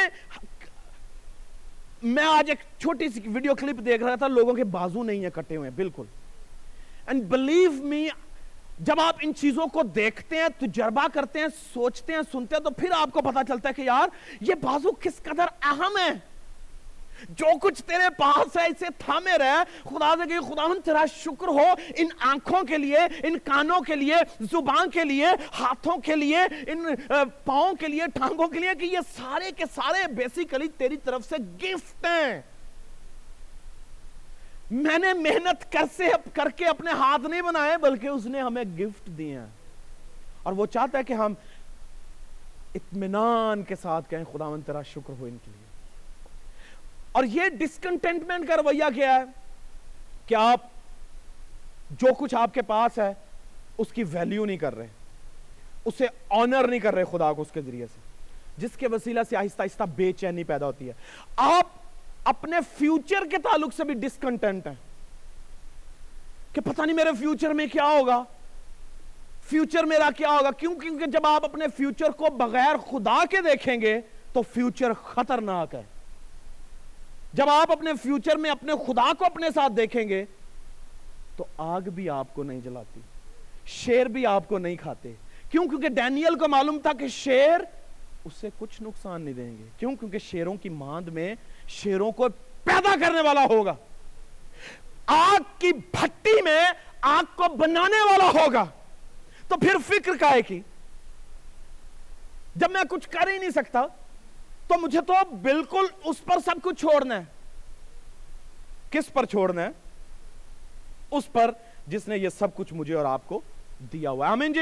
[2.02, 5.30] میں آج ایک چھوٹی سی ویڈیو کلپ دیکھ رہا تھا، لوگوں کے بازو نہیں ہیں،
[5.30, 6.04] کٹے ہوئے بالکل۔
[7.06, 8.08] اینڈ بلیو می
[8.78, 12.70] جب آپ ان چیزوں کو دیکھتے ہیں، تجربہ کرتے ہیں، سوچتے ہیں، سنتے ہیں، تو
[12.70, 14.08] پھر آپ کو پتا چلتا ہے کہ یار،
[14.40, 16.29] یہ بازو کس قدر اہم ہے۔
[17.28, 21.74] جو کچھ تیرے پاس ہے، اسے تھامے رہے خدا سے کہ خدا تیرا شکر ہو۔
[21.96, 25.26] ان آنکھوں کے لیے، ان کانوں کے لیے، زبان کے لیے،
[25.60, 26.86] ہاتھوں کے لیے، ان
[27.44, 31.36] پاؤں کے لیے ٹھانگوں کے لیے کہ یہ سارے کے سارے بیسیکلی تیری طرف سے
[31.62, 32.42] گفٹ ہیں۔
[34.70, 38.64] میں نے محنت کر سے، کر کے اپنے ہاتھ نہیں بنائے، بلکہ اس نے ہمیں
[38.78, 39.38] گفٹ دیے۔
[40.42, 41.34] اور وہ چاہتا ہے کہ ہم
[42.74, 45.59] اطمینان کے ساتھ کہیں خدا من تیرا شکر ہو ان کے لیے۔
[47.12, 49.24] اور یہ ڈسکنٹینٹمنٹ کا رویہ کیا ہے
[50.26, 50.60] کہ آپ
[51.90, 53.14] جو کچھ آپ کے پاس ہے،
[53.78, 54.86] اس کی ویلیو نہیں کر رہے،
[55.84, 58.00] اسے آنر نہیں کر رہے خدا کو اس کے ذریعے سے،
[58.58, 60.92] جس کے وسیلہ سے آہستہ آہستہ بے چینی پیدا ہوتی ہے۔
[61.36, 61.66] آپ
[62.24, 64.74] اپنے فیوچر کے تعلق سے بھی ڈسکنٹینٹ ہیں
[66.52, 68.24] کہ پتہ نہیں میرے فیوچر میں کیا ہوگا۔
[69.48, 73.80] فیوچر میرا کیا ہوگا؟ کیوں؟ کیونکہ جب آپ اپنے فیوچر کو بغیر خدا کے دیکھیں
[73.80, 74.00] گے
[74.32, 75.82] تو فیوچر خطرناک ہے۔
[77.32, 80.24] جب آپ اپنے فیوچر میں اپنے خدا کو اپنے ساتھ دیکھیں گے،
[81.36, 83.00] تو آگ بھی آپ کو نہیں جلاتی،
[83.66, 85.12] شیر بھی آپ کو نہیں کھاتے۔
[85.50, 87.60] کیوں؟ کیونکہ ڈینیل کو معلوم تھا کہ شیر
[88.24, 91.34] اس سے کچھ نقصان نہیں دیں گے۔ کیوں؟ کیونکہ شیروں کی ماند میں
[91.68, 92.28] شیروں کو
[92.64, 93.74] پیدا کرنے والا ہوگا۔
[95.06, 96.64] آگ کی بھٹی میں
[97.00, 98.64] آگ کو بنانے والا ہوگا۔
[99.48, 100.60] تو پھر فکر کا ہے کی
[102.56, 103.86] جب میں کچھ کر ہی نہیں سکتا
[104.70, 107.24] تو مجھے تو بالکل اس پر سب کچھ چھوڑنا ہے۔
[108.90, 109.68] کس پر چھوڑنا ہے؟
[111.10, 111.50] اس پر
[111.86, 113.40] جس نے یہ سب کچھ مجھے اور آپ کو
[113.92, 114.60] دیا ہوا آمین جی۔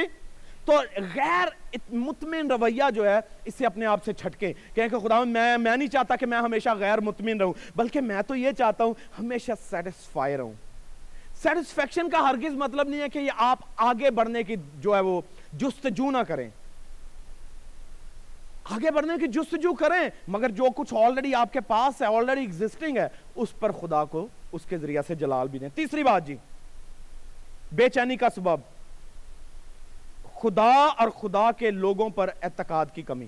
[0.65, 0.73] تو
[1.15, 1.49] غیر
[1.93, 6.17] مطمئن رویہ جو ہے، اسے اپنے آپ سے چھٹکے کہ خدا، میں میں نہیں چاہتا
[6.17, 10.53] کہ میں ہمیشہ غیر مطمئن رہوں، بلکہ میں تو یہ چاہتا ہوں، ہمیشہ سیٹسفائی رہوں۔
[11.43, 15.21] سیٹسفیکشن کا ہرگز مطلب نہیں ہے کہ یہ آپ آگے بڑھنے کی جو ہے وہ
[15.53, 16.51] جستجو نہ کریں۔
[18.71, 22.97] آگے بڑھنے کی جستجو کریں، مگر جو کچھ آلریڈی آپ کے پاس ہے آلریڈی ایگزسٹنگ
[22.97, 26.37] ہے، اس پر خدا کو اس کے ذریعہ سے جلال بھی دیں۔ تیسری بات جی
[27.73, 28.61] بے چینی کا سبب۔
[30.41, 33.27] خدا اور خدا کے لوگوں پر اعتقاد کی کمی۔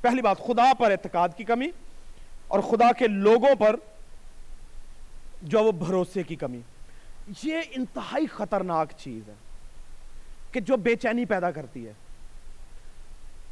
[0.00, 1.68] پہلی بات، خدا پر اعتقاد کی کمی
[2.48, 3.76] اور خدا کے لوگوں پر
[5.42, 6.60] جو وہ بھروسے کی کمی۔
[7.42, 9.34] یہ انتہائی خطرناک چیز ہے
[10.52, 11.92] کہ جو بے چینی پیدا کرتی ہے۔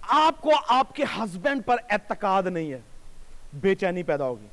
[0.08, 2.80] آپ کو آپ کے ہسبینڈ پر اعتقاد نہیں ہے۔
[3.54, 4.46] بے چینی پیدا ہوگی۔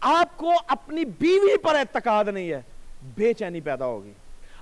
[0.00, 2.62] آپ کو اپنی بیوی پر اعتقاد نہیں ہے۔
[3.02, 4.12] بے چینی پیدا ہوگی۔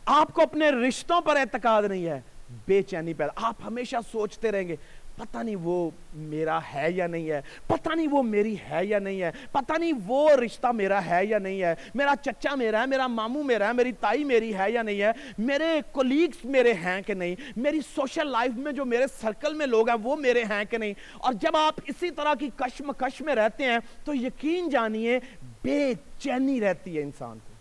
[0.07, 2.21] آپ کو اپنے رشتوں پر اعتقاد نہیں ہے۔
[2.69, 4.77] بے چینی پیدا آپ ہمیشہ سوچتے رہیں گے۔
[5.17, 9.23] پتہ نہیں وہ میرا ہے یا نہیں ہے، پتہ نہیں وہ میری ہے یا نہیں
[9.23, 13.07] ہے، پتہ نہیں وہ رشتہ میرا ہے یا نہیں ہے، میرا چچا میرا ہے، میرا
[13.07, 17.15] ماموں میرا ہے، میری تائی میری ہے یا نہیں ہے، میرے کولیگز میرے ہیں کہ
[17.15, 20.79] نہیں، میری سوشل لائف میں جو میرے سرکل میں لوگ ہیں وہ میرے ہیں کہ
[20.79, 25.19] نہیں۔ اور جب آپ اسی طرح کی کشم کش میں رہتے ہیں تو یقین جانیے
[25.63, 27.53] بے چینی رہتی ہے انسان کو۔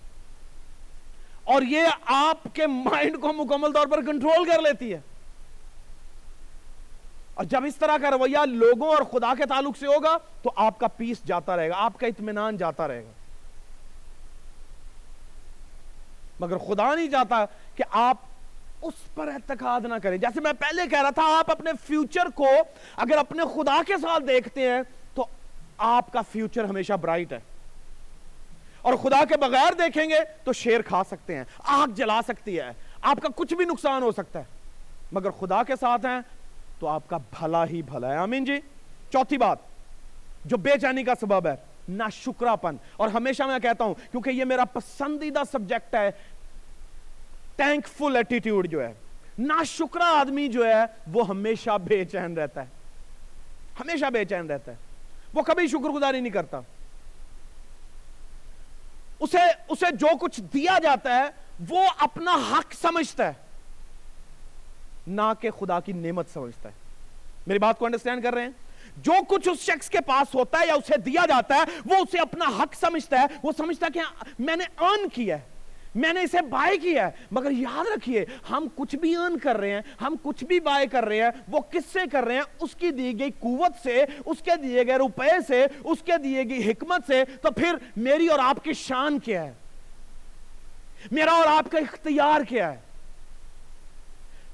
[1.43, 4.99] اور یہ آپ کے مائنڈ کو مکمل طور پر کنٹرول کر لیتی ہے۔
[7.41, 10.79] اور جب اس طرح کا رویہ لوگوں اور خدا کے تعلق سے ہوگا تو آپ
[10.79, 13.11] کا پیس جاتا رہے گا، آپ کا اطمینان جاتا رہے گا۔
[16.39, 18.17] مگر خدا نہیں چاہتا کہ آپ
[18.81, 22.47] اس پر اعتقاد نہ کریں۔ جیسے میں پہلے کہہ رہا تھا، آپ اپنے فیوچر کو
[22.95, 24.81] اگر اپنے خدا کے ساتھ دیکھتے ہیں
[25.13, 25.25] تو
[25.77, 27.39] آپ کا فیوچر ہمیشہ برائٹ ہے۔
[28.81, 32.71] اور خدا کے بغیر دیکھیں گے تو شیر کھا سکتے ہیں، آگ جلا سکتی ہے،
[33.01, 34.43] آپ کا کچھ بھی نقصان ہو سکتا ہے۔
[35.11, 36.21] مگر خدا کے ساتھ ہیں
[36.81, 38.59] تو آپ کا بھلا ہی بھلا ہے۔ آمین جی۔
[39.13, 39.57] چوتھی بات،
[40.45, 41.55] جو بے چینی کا سبب ہے
[41.89, 46.11] نہ شکرا پن اور ہمیشہ میں کہتا ہوں، کیونکہ یہ میرا پسندیدہ سبجیکٹ ہے
[47.55, 48.93] ٹینک فل ایٹیٹیوڈ جو ہے
[49.37, 52.67] نہ شکرا آدمی جو ہے، وہ ہمیشہ بے چین رہتا ہے۔
[53.79, 54.77] ہمیشہ بے چین رہتا ہے۔
[55.33, 56.59] وہ کبھی شکر گزاری نہیں کرتا۔
[59.19, 61.25] اسے اسے جو کچھ دیا جاتا ہے،
[61.69, 63.50] وہ اپنا حق سمجھتا ہے۔
[65.07, 66.73] نہ کہ خدا کی نعمت سمجھتا ہے۔
[67.47, 68.49] میری بات کو انڈرسٹینڈ کر رہے ہیں؟
[68.97, 72.19] جو کچھ اس شخص کے پاس ہوتا ہے یا اسے دیا جاتا ہے، وہ اسے
[72.19, 75.41] اپنا حق سمجھتا ہے۔ وہ سمجھتا ہے کہ میں نے ارن کیا ہے،
[75.95, 79.71] میں نے اسے بائی کیا ہے۔ مگر یاد رکھیے، ہم کچھ بھی ارن کر رہے
[79.71, 82.75] ہیں، ہم کچھ بھی بائی کر رہے ہیں، وہ کس سے کر رہے ہیں؟ اس
[82.75, 86.71] کی دی گئی قوت سے، اس کے دیے گئے روپے سے، اس کے دیے گئی
[86.71, 89.53] حکمت سے۔ تو پھر میری اور آپ کی شان کیا ہے؟
[91.11, 92.90] میرا اور آپ کا اختیار کیا ہے؟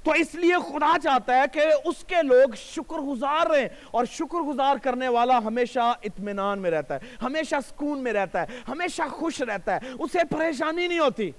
[0.08, 4.40] تو اس لیے خدا چاہتا ہے کہ اس کے لوگ شکر گزار رہے اور شکر
[4.40, 9.42] گزار کرنے والا ہمیشہ اطمینان میں رہتا ہے، ہمیشہ سکون میں رہتا ہے، ہمیشہ خوش
[9.42, 11.32] رہتا ہے، اسے پریشانی نہیں ہوتی۔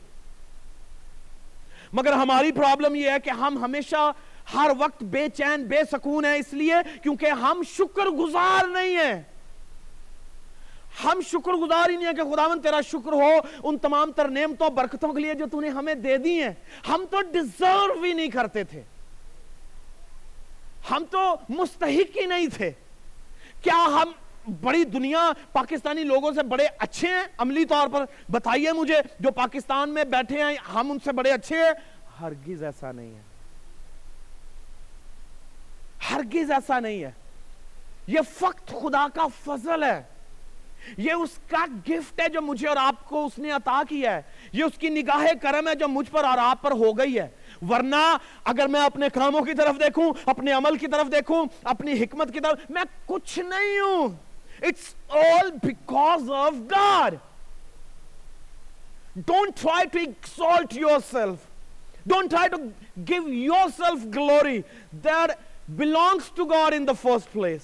[1.92, 4.12] مگر ہماری پرابلم یہ ہے کہ ہم ہمیشہ
[4.54, 9.22] ہر وقت بے چین، بے سکون ہیں، اس لیے کیونکہ ہم شکر گزار نہیں ہیں۔
[11.04, 13.32] ہم شکر گزار ہی نہیں ہے کہ خداون تیرا شکر ہو،
[13.64, 16.52] ان تمام تر نعمتوں، برکتوں کے لیے جو تو نے ہمیں دے دی ہیں۔
[16.88, 18.82] ہم تو ڈیزرو ہی نہیں کرتے تھے۔
[20.90, 22.70] ہم تو مستحق ہی نہیں تھے۔
[23.62, 24.12] کیا ہم
[24.60, 29.90] بڑی دنیا پاکستانی لوگوں سے بڑے اچھے ہیں؟ عملی طور پر بتائیے مجھے، جو پاکستان
[29.90, 31.72] میں بیٹھے ہیں، ہم ان سے بڑے اچھے ہیں؟
[32.20, 33.20] ہرگز ایسا نہیں ہے۔
[36.10, 37.10] ہرگز ایسا نہیں ہے۔
[38.06, 40.02] یہ فقط خدا کا فضل ہے۔
[40.96, 44.22] یہ اس کا گفٹ ہے جو مجھے اور آپ کو اس نے عطا کیا ہے۔
[44.52, 47.28] یہ اس کی نگاہ کرم ہے جو مجھ پر اور آپ پر ہو گئی ہے۔
[47.68, 52.32] ورنہ اگر میں اپنے کاموں کی طرف دیکھوں، اپنے عمل کی طرف دیکھوں، اپنی حکمت
[52.32, 54.08] کی طرف، میں کچھ نہیں ہوں۔
[54.62, 57.14] It's all because of God
[59.16, 60.74] don't try to exalt
[61.10, 62.56] yourself don't try to
[63.08, 63.28] give
[63.76, 64.60] yourself glory
[64.90, 65.30] that
[65.68, 67.60] belongs to God in the first place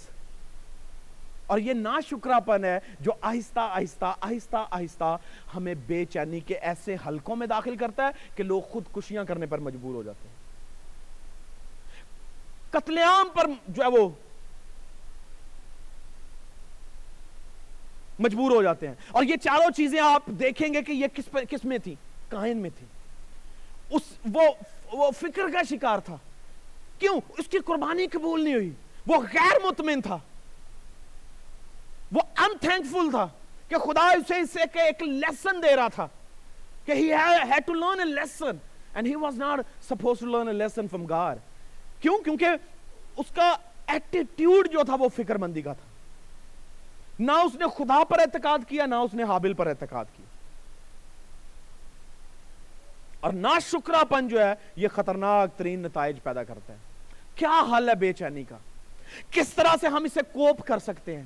[1.47, 5.17] اور یہ نا شکراپن ہے جو آہستہ آہستہ آہستہ آہستہ
[5.57, 9.47] ہمیں بے چینی کے ایسے حلقوں میں داخل کرتا ہے کہ لوگ خود کشیاں کرنے
[9.47, 10.35] پر مجبور ہو جاتے ہیں۔
[12.71, 14.09] قتل عام پر جو ہے وہ
[18.19, 21.65] مجبور ہو جاتے ہیں۔ اور یہ چاروں چیزیں آپ دیکھیں گے کہ یہ کس کس
[21.65, 21.95] میں تھی؟
[22.29, 22.87] کائن میں تھی۔
[23.91, 24.03] اس
[24.35, 24.43] وہ,
[24.93, 26.17] وہ فکر کا شکار تھا۔
[26.99, 28.71] کیوں؟ اس کی قربانی قبول نہیں ہوئی۔
[29.07, 30.19] وہ غیر مطمئن تھا۔
[32.15, 33.29] وہ ان تھینکفل تھا
[33.69, 36.09] کہ خدا اسے اسے کہ ایک لیسن دے رہا تھا
[36.85, 38.53] کہ he had to learn a lesson
[38.95, 39.57] and he was not
[39.93, 41.37] supposed to learn a lesson from God.
[42.01, 42.49] کیوں؟ کیونکہ
[43.17, 45.89] اس کا ایٹیٹیوڈ جو تھا وہ فکر مندی کا تھا۔
[47.19, 50.27] نہ اس نے خدا پر اعتقاد کیا، نہ اس نے حابل پر اعتقاد کیا۔
[53.21, 56.79] اور نہ شکرا پن جو ہے، یہ خطرناک ترین نتائج پیدا کرتا ہے۔
[57.35, 58.57] کیا حل ہے بے چینی کا؟
[59.31, 61.25] کس طرح سے ہم اسے کوپ کر سکتے ہیں؟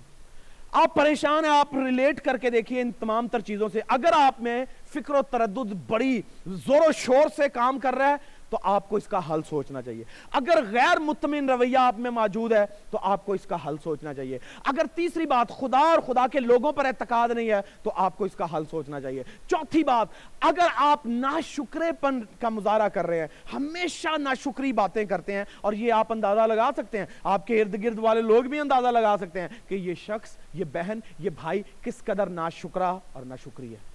[0.73, 4.41] آپ پریشان ہیں، آپ ریلیٹ کر کے دیکھیے ان تمام تر چیزوں سے۔ اگر آپ
[4.41, 8.17] میں فکر و تردد بڑی زور و شور سے کام کر رہا ہے
[8.51, 12.53] تو آپ کو اس کا حل سوچنا چاہیے۔ اگر غیر مطمئن رویہ آپ میں موجود
[12.53, 16.27] ہے، تو آپ کو اس کا حل سوچنا چاہیے۔ اگر تیسری بات، خدا اور خدا
[16.33, 19.85] کے لوگوں پر اعتقاد نہیں ہے، تو آپ کو اس کا حل سوچنا چاہیے۔ چوتھی
[19.85, 20.09] بات،
[20.41, 25.73] اگر آپ ناشکرے پن کا مظاہرہ کر رہے ہیں، ہمیشہ ناشکری باتیں کرتے ہیں، اور
[25.73, 29.17] یہ آپ اندازہ لگا سکتے ہیں، آپ کے ارد گرد والے لوگ بھی اندازہ لگا
[29.21, 33.87] سکتے ہیں کہ یہ شخص، یہ بہن، یہ بھائی کس قدر ناشکرا اور ناشکری ہے۔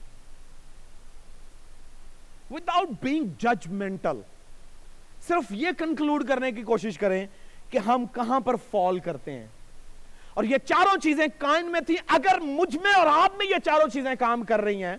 [2.52, 4.20] وداؤٹ بینگ ججمنٹل
[5.28, 7.28] صرف یہ کنکلوڈ کرنے کی کوشش کریں
[7.70, 9.48] کہ ہم کہاں پر فال کرتے ہیں۔
[10.34, 13.90] اور یہ چاروں چیزیں کائن میں تھی اگر مجھ میں اور آپ میں یہ چاروں
[13.90, 14.98] چیزیں کام کر رہی ہیں،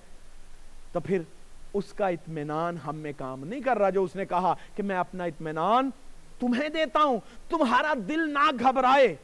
[0.92, 1.20] تو پھر
[1.74, 4.96] اس کا اطمینان ہم میں کام نہیں کر رہا جو اس نے کہا کہ میں
[4.96, 5.90] اپنا اطمینان
[6.40, 9.16] تمہیں دیتا ہوں۔ تمہارا دل نہ گھبرائے۔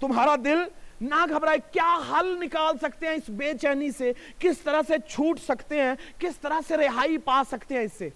[0.00, 0.58] تمہارا دل
[1.00, 5.40] نہ گھبرائے۔ کیا حل نکال سکتے ہیں اس بے چینی سے؟ کس طرح سے چھوٹ
[5.40, 8.08] سکتے ہیں؟ کس طرح سے رہائی پا سکتے ہیں اس سے؟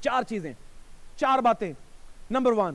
[0.00, 0.52] چار چیزیں،
[1.16, 1.72] چار باتیں۔
[2.30, 2.74] نمبر ون،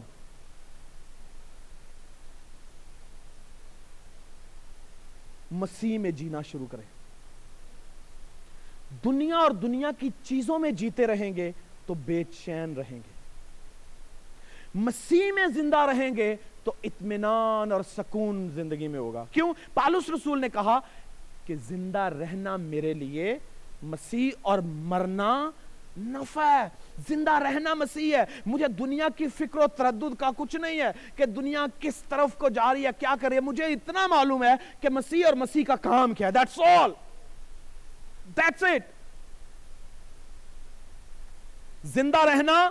[5.52, 6.96] مسیح میں جینا شروع کریں۔
[9.06, 11.52] دنیا اور دنیا کی چیزوں میں جیتے رہیں گے
[11.86, 13.16] تو بے چین رہیں گے۔
[14.76, 20.42] مسیح میں زندہ رہیں گے تو اطمینان اور سکون زندگی میں ہوگا۔ کیوں؟ پالوس رسول
[20.42, 20.80] نے کہا
[21.46, 23.40] کہ زندہ رہنا میرے لیے
[23.84, 25.52] مسیح اور مرنا
[25.98, 26.68] نفع ہے،
[27.10, 31.26] زندہ رہنا مسیح ہے۔ مجھے دنیا کی فکر و تردد کا کچھ نہیں ہے کہ
[31.26, 34.54] دنیا کس طرف کو جا رہی ہے، کیا کر رہی ہے۔ مجھے اتنا معلوم ہے
[34.82, 36.92] کہ مسیح اور مسیح کا کام کیا ہے۔ That's all.
[38.40, 38.80] That's it.
[41.84, 42.70] زندہ رہنا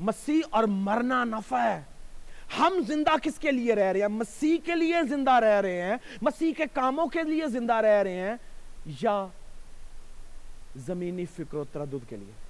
[0.00, 1.82] مسیح اور مرنا نفع ہے۔
[2.58, 5.96] ہم زندہ کس کے لیے رہ رہے ہیں؟ مسیح کے لیے زندہ رہ رہے ہیں۔
[6.22, 8.34] مسیح کے کاموں کے لیے زندہ رہ رہے ہیں
[9.02, 9.26] یا
[10.76, 12.43] زمینی فکر و تردد کے لیے؟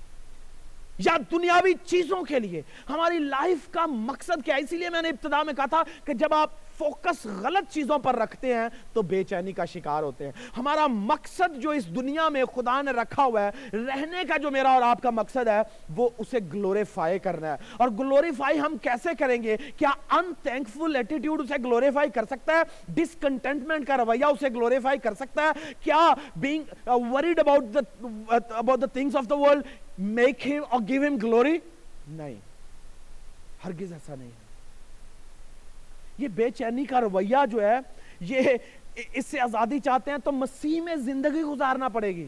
[0.99, 5.09] یا دنیاوی چیزوں کے لیے۔ ہماری لائف کا مقصد کیا ہے؟ اسی لیے میں نے
[5.09, 9.25] ابتدا میں کہا تھا کہ جب آپ فوکس غلط چیزوں پر رکھتے ہیں تو بے
[9.25, 13.43] چینی کا شکار ہوتے ہیں۔ ہمارا مقصد جو اس دنیا میں خدا نے رکھا ہوا
[13.43, 15.61] ہے، رہنے کا جو میرا اور آپ کا مقصد ہے،
[15.97, 21.41] وہ اسے گلوریفائی کرنا ہے۔ اور گلوریفائی ہم کیسے کریں گے؟ کیا ان تھینکفل ایٹیٹیوڈ
[21.41, 26.63] اسے گلوریفائی کر سکتا ہے؟ ڈسکنٹینٹمنٹ کا رویہ اسے گلوریفائی کر سکتا ہے؟ کیا being
[26.87, 27.65] worried about
[28.51, 29.63] about the things of the world
[29.99, 31.59] make ہم اور گیو ہم گلوری
[32.09, 32.35] نہیں.
[33.65, 34.43] ہرگز ایسا نہیں ہے.
[36.19, 37.79] یہ بے چینی کا رویہ جو ہے،
[38.21, 38.49] یہ
[39.13, 42.27] اس سے آزادی چاہتے ہیں تو مسیح میں زندگی گزارنا پڑے گی.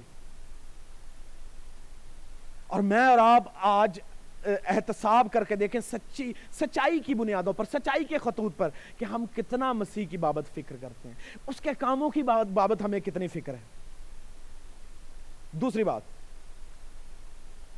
[2.67, 4.01] اور میں اور آپ آج
[4.45, 9.25] احتساب کر کے دیکھیں سچی، سچائی کی بنیادوں پر، سچائی کے خطوط پر کہ ہم
[9.37, 11.15] کتنا مسیح کی بابت فکر کرتے ہیں.
[11.47, 13.61] اس کے کاموں کی بابت ہمیں کتنی فکر ہے.
[15.61, 16.15] دوسری بات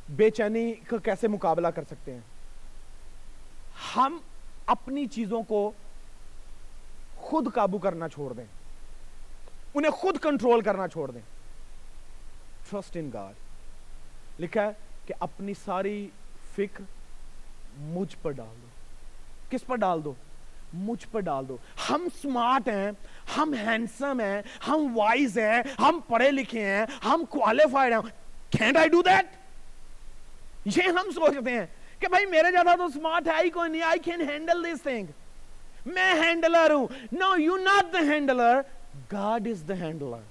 [0.09, 2.21] بے چینی کا کیسے مقابلہ کر سکتے ہیں؟
[3.95, 4.17] ہم
[4.65, 5.71] اپنی چیزوں کو
[7.15, 8.45] خود قابو کرنا چھوڑ دیں۔
[9.73, 11.21] انہیں خود کنٹرول کرنا چھوڑ دیں۔
[12.69, 13.33] ٹرسٹ ان گاڈ
[14.41, 14.69] لکھا ہے
[15.05, 16.09] کہ اپنی ساری
[16.55, 16.83] فکر
[17.77, 18.67] مجھ پر ڈال دو۔
[19.49, 20.13] کس پر ڈال دو؟
[20.73, 21.57] مجھ پر ڈال دو۔
[21.89, 22.91] ہم سمارٹ ہیں،
[23.37, 28.01] ہم ہینڈسم ہیں، ہم وائز ہیں، ہم پڑھے لکھے ہیں، ہم کوالیفائڈ ہیں۔
[28.49, 29.38] کینٹ آئی ڈو دیٹ
[30.75, 31.65] یہ ہم سوچتے ہیں
[31.99, 35.05] کہ بھائی میرے زیادہ تو سمارٹ ہے ہی کوئی نہیں، I can handle this thing
[35.85, 38.61] میں ہینڈلر ہوں۔ No you not the handler
[39.11, 40.21] God is the handler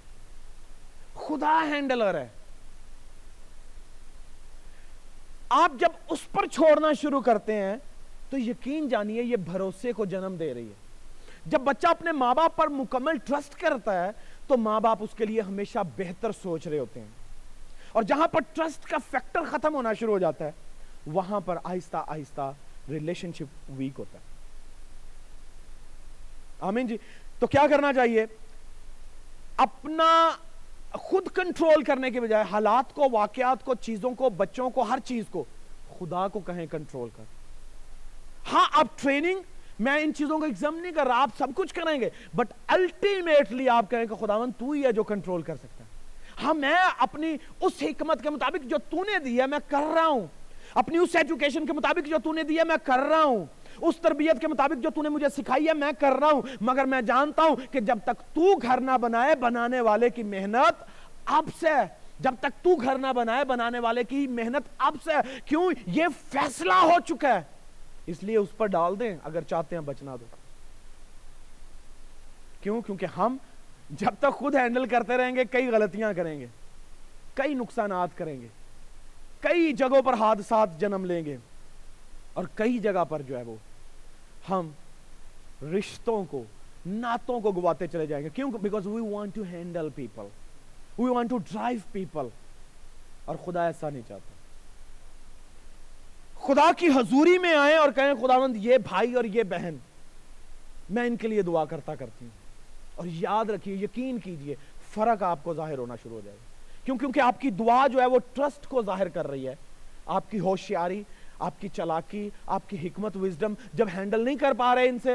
[1.14, 2.28] خدا ہینڈلر ہے۔
[5.49, 7.76] آپ جب اس پر چھوڑنا شروع کرتے ہیں،
[8.30, 10.89] تو یقین جانیے، یہ بھروسے کو جنم دے رہی ہے۔
[11.47, 14.11] جب بچہ اپنے ماں باپ پر مکمل ٹرسٹ کرتا ہے،
[14.47, 17.18] تو ماں باپ اس کے لیے ہمیشہ بہتر سوچ رہے ہوتے ہیں۔
[17.93, 20.51] اور جہاں پر ٹرسٹ کا فیکٹر ختم ہونا شروع ہو جاتا ہے،
[21.07, 22.53] وہاں پر آہستہ آہستہ
[22.89, 24.24] ریلیشن شپ ویک ہوتا ہے۔
[26.61, 26.97] آمین جی۔
[27.39, 28.26] تو کیا کرنا چاہیے؟
[29.57, 30.30] اپنا
[30.93, 35.24] خود کنٹرول کرنے کے بجائے حالات کو، واقعات کو، چیزوں کو، بچوں کو، ہر چیز
[35.30, 35.45] کو
[35.99, 37.24] خدا کو کہیں کنٹرول کر۔
[38.53, 39.41] ہاں آپ ٹریننگ
[39.78, 43.68] میں ان چیزوں کو ایگزام نہیں کر رہا، آپ سب کچھ کریں گے بٹ الٹیمیٹلی
[43.68, 45.78] آپ کہیں کہ خداون تو ہی ہے جو کنٹرول کر سکتا
[46.43, 50.07] ہاں میں اپنی اس حکمت کے مطابق جو تو نے دی ہے میں کر رہا
[50.07, 50.26] ہوں۔
[50.74, 53.47] اپنی اس ایجوکیشن کے مطابق جو تو نے دی ہے میں کر رہا ہوں۔
[53.80, 56.84] اس تربیت کے مطابق جو تو نے مجھے سکھائی ہے، میں کر رہا ہوں۔ مگر
[56.84, 60.84] میں جانتا ہوں کہ جب تک تو گھر نہ بنائے بنانے والے کی محنت
[61.24, 61.72] اب سے،
[62.20, 65.11] جب تک تو گھر نہ بنائے بنانے والے کی محنت اب سے،
[65.45, 67.43] کیوں یہ فیصلہ ہو چکا ہے؟
[68.07, 70.24] اس لیے اس پر ڈال دیں، اگر چاہتے ہیں بچنا دو۔
[72.62, 73.36] کیوں؟ کیونکہ ہم
[73.91, 76.47] جب تک خود ہینڈل کرتے رہیں گے، کئی غلطیاں کریں گے،
[77.34, 78.49] کئی نقصانات کریں گے،
[79.41, 81.36] کئی جگہوں پر حادثات جنم لیں گے،
[82.32, 83.57] اور کئی جگہ پر جو ہے وہ
[84.49, 84.70] ہم
[85.72, 86.43] رشتوں کو
[86.86, 90.26] ناتوں کو گواتے چلے جائیں گے۔ کیوں؟ Because we want to handle people
[90.99, 92.28] we want to drive people
[93.24, 94.36] اور خدا ایسا نہیں چاہتا۔
[96.47, 99.76] خدا کی حضوری میں آئے اور کہیں، خداوند، یہ بھائی اور یہ بہن،
[100.91, 102.38] میں ان کے لیے دعا کرتا کرتی ہوں۔
[102.99, 104.55] اور یاد رکھیے، یقین کیجیے،
[104.94, 106.44] فرق آپ کو ظاہر ہونا شروع ہو جائے گا۔
[106.84, 109.55] کیوں؟ کیونکہ آپ کی دعا جو ہے وہ ٹرسٹ کو ظاہر کر رہی ہے۔
[110.07, 111.03] آپ کی ہوشیاری،
[111.38, 115.11] آپ کی چلاکی، آپ کی حکمت وزڈم جب ہینڈل نہیں کر پا رہے ان سے،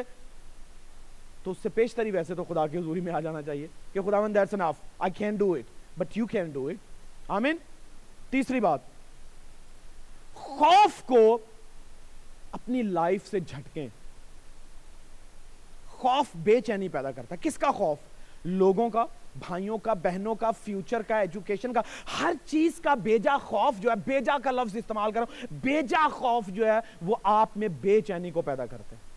[1.43, 4.36] تو اس سے پیشتری ویسے تو خدا کی حضوری میں آ جانا چاہیے کہ خداوند
[4.36, 6.75] that's enough I can do it but you can do it
[7.27, 7.57] آمین۔
[8.29, 8.79] تیسری بات،
[10.34, 11.38] خوف کو
[12.51, 13.88] اپنی لائف سے جھٹکیں۔
[16.04, 17.97] خوف بے چینی پیدا کرتا ہے۔ کس کا خوف؟
[18.45, 21.82] لوگوں کا، بھائیوں کا، بہنوں کا فیوچر کا ایجوکیشن کا۔
[22.22, 26.68] ہر چیز کا بیجا خوف جو ہے، بیجا کا لفظ استعمال کرو بیجا خوف جو
[26.68, 29.14] ہے، وہ آپ میں بے چینی کو پیدا کرتے ہیں۔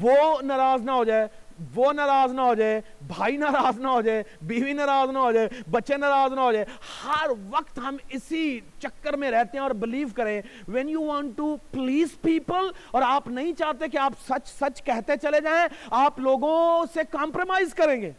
[0.00, 1.26] وہ ناراض نہ ہو جائے۔
[1.74, 5.48] وہ ناراض نہ ہو جائے، بھائی ناراض نہ ہو جائے، بیوی ناراض نہ ہو جائے،
[5.70, 6.64] بچے ناراض نہ ہو جائے،
[7.04, 11.56] ہر وقت ہم اسی چکر میں رہتے ہیں اور بلیو کریں۔ When you want to
[11.70, 16.84] please people اور آپ نہیں چاہتے کہ آپ سچ سچ کہتے چلے جائیں، آپ لوگوں
[16.94, 18.12] سے کمپرومائز کریں گے۔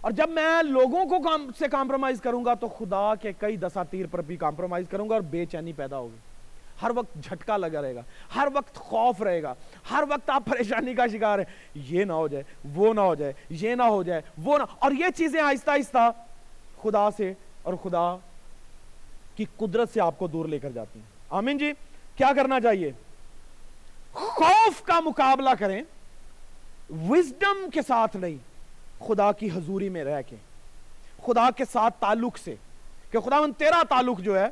[0.00, 1.16] اور جب میں لوگوں کو
[1.58, 5.22] سے کمپرومائز کروں گا تو خدا کے کئی دساتیر پر بھی کمپرومائز کروں گا اور
[5.22, 6.31] بے چینی پیدا ہوگی۔
[6.82, 8.02] ہر وقت جھٹکا لگا رہے گا،
[8.36, 9.54] ہر وقت خوف رہے گا،
[9.90, 13.32] ہر وقت آپ پریشانی کا شکار ہیں۔ یہ نہ ہو جائے، وہ نہ ہو جائے،
[13.50, 16.10] یہ نہ ہو جائے، وہ نہ۔ اور یہ چیزیں آہستہ آہستہ
[16.82, 18.16] خدا سے اور خدا
[19.36, 21.72] کی قدرت سے آپ کو دور لے کر جاتی ہیں۔ آمین جی
[22.16, 22.92] کیا کرنا چاہیے؟
[24.12, 25.82] خوف کا مقابلہ کریں
[27.08, 28.36] وزڈم کے ساتھ نہیں،
[29.00, 30.36] خدا کی حضوری میں رہ کے،
[31.26, 32.54] خدا کے ساتھ تعلق سے۔
[33.10, 34.48] کہ خدا من تیرا تعلق جو ہے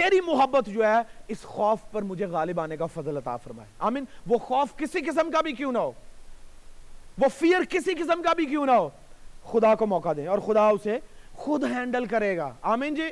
[0.00, 0.96] تیری محبت جو ہے،
[1.28, 5.30] اس خوف پر مجھے غالب آنے کا فضل عطا فرمائے۔ آمین۔ وہ خوف کسی قسم
[5.30, 5.92] کا بھی کیوں نہ ہو؟
[7.18, 8.88] وہ فیر کسی قسم کا بھی کیوں نہ ہو؟
[9.44, 10.98] خدا کو موقع دیں اور خدا اسے
[11.32, 13.08] خود ہینڈل کرے گا۔ آمین جی۔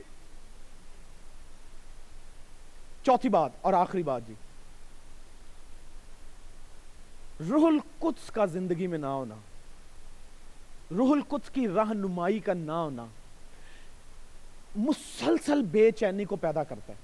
[3.03, 4.35] چوتھی بات اور آخری بات جی۔
[7.51, 9.35] روح القدس کا زندگی میں نہ ہونا۔
[10.91, 13.07] روح القدس کی رہنمائی کا نہ ہونا۔
[14.79, 16.99] مسلسل بے چینی کو پیدا کرتا ہے۔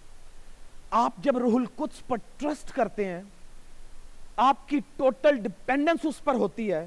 [0.91, 3.23] آپ جب روح القدس پر ٹرسٹ کرتے ہیں،
[4.37, 6.87] آپ کی ٹوٹل ڈپینڈنس اس پر ہوتی ہے۔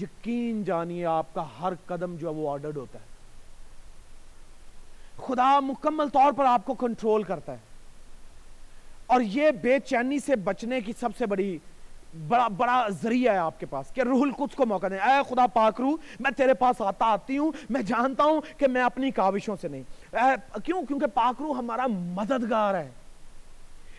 [0.00, 3.04] یقین جانیے، آپ کا ہر قدم جو ہے وہ آرڈرڈ ہوتا ہے۔
[5.26, 7.58] خدا مکمل طور پر آپ کو کنٹرول کرتا ہے۔
[9.06, 11.58] اور یہ بے چینی سے بچنے کی سب سے بڑی
[12.28, 15.46] بڑا بڑا ذریعہ ہے آپ کے پاس کہ روح القدس کو موقع دیں۔ اے خدا
[15.46, 19.56] پاک روح، میں تیرے پاس آتا آتی ہوں، میں جانتا ہوں کہ میں اپنی کاوشوں
[19.60, 22.90] سے نہیں۔ اے، کیوں؟ کیونکہ پاک روح ہمارا مددگار ہے۔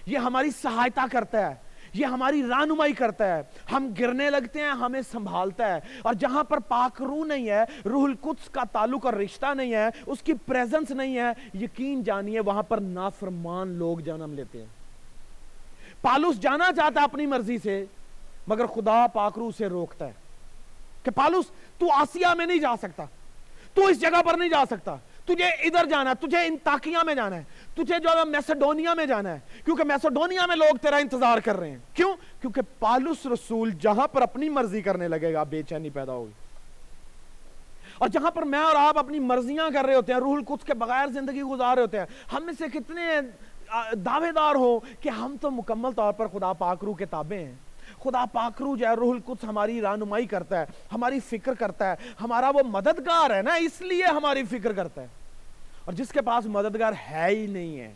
[0.05, 1.55] یہ ہماری سہایتا کرتا ہے۔
[1.93, 6.59] یہ ہماری رہنمائی کرتا ہے۔ ہم گرنے لگتے ہیں، ہمیں سنبھالتا ہے۔ اور جہاں پر
[6.59, 10.91] پاک روح نہیں ہے، روح القدس کا تعلق اور رشتہ نہیں ہے، اس کی پریزنس
[10.91, 14.78] نہیں ہے، یقین جانیے، وہاں پر نافرمان لوگ جنم لیتے ہیں۔
[16.01, 17.86] پالوس جانا چاہتا اپنی مرضی سے
[18.48, 20.14] مگر خدا پاکرو سے روکتا ہے
[21.04, 21.45] کہ پالوس،
[21.78, 23.04] تو آسیا میں نہیں جا سکتا،
[23.74, 24.95] تو اس جگہ پر نہیں جا سکتا،
[25.26, 27.43] تجھے ادھر جانا ہے، تجھے انتاکیہ میں جانا ہے،
[27.76, 31.70] تجھے جو ہے میسیڈونیا میں جانا ہے، کیونکہ میسیڈونیا میں لوگ تیرا انتظار کر رہے
[31.70, 36.14] ہیں۔ کیوں؟ کیونکہ پالوس رسول جہاں پر اپنی مرضی کرنے لگے گا، بے چینی پیدا
[36.14, 36.32] ہوگی
[37.98, 40.74] اور جہاں پر میں اور آپ اپنی مرضیاں کر رہے ہوتے ہیں، روح القدس کے
[40.74, 43.02] بغیر زندگی گزار رہے ہوتے ہیں، ہم میں سے کتنے
[44.06, 47.56] دعوے دار ہو کہ ہم تو مکمل طور پر خدا پاکرو کے تابع ہیں۔
[48.04, 52.50] خدا پاکرو جو ہے، روح القدس ہماری رہنمائی کرتا ہے، ہماری فکر کرتا ہے، ہمارا
[52.50, 55.08] وہ مددگار ہے نا، اس لیے ہماری فکر کرتا ہے۔
[55.86, 57.93] اور جس کے پاس مددگار ہے ہی نہیں ہے،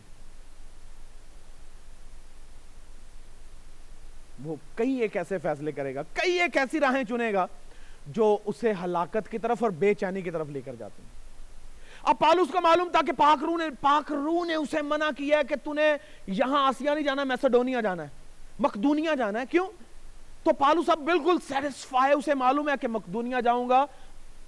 [4.44, 7.46] وہ کئی ایک ایسے فیصلے کرے گا، کئی ایک ایسی راہیں چنے گا
[8.06, 11.10] جو اسے ہلاکت کی طرف اور بے چینی کی طرف لے کر جاتے ہیں۔
[12.02, 15.38] اب پالوس کو معلوم تھا کہ پاک روح نے، پاک روح نے اسے منع کیا
[15.38, 15.96] ہے کہ تو نے
[16.26, 18.08] یہاں آسیا نہیں جانا میسیڈونیا جانا ہے،
[18.58, 19.66] مقدونیا جانا ہے۔ کیوں؟
[20.42, 23.86] تو پالوس اب بالکل سیٹسفائی اسے معلوم ہے کہ مقدونیا جاؤں گا،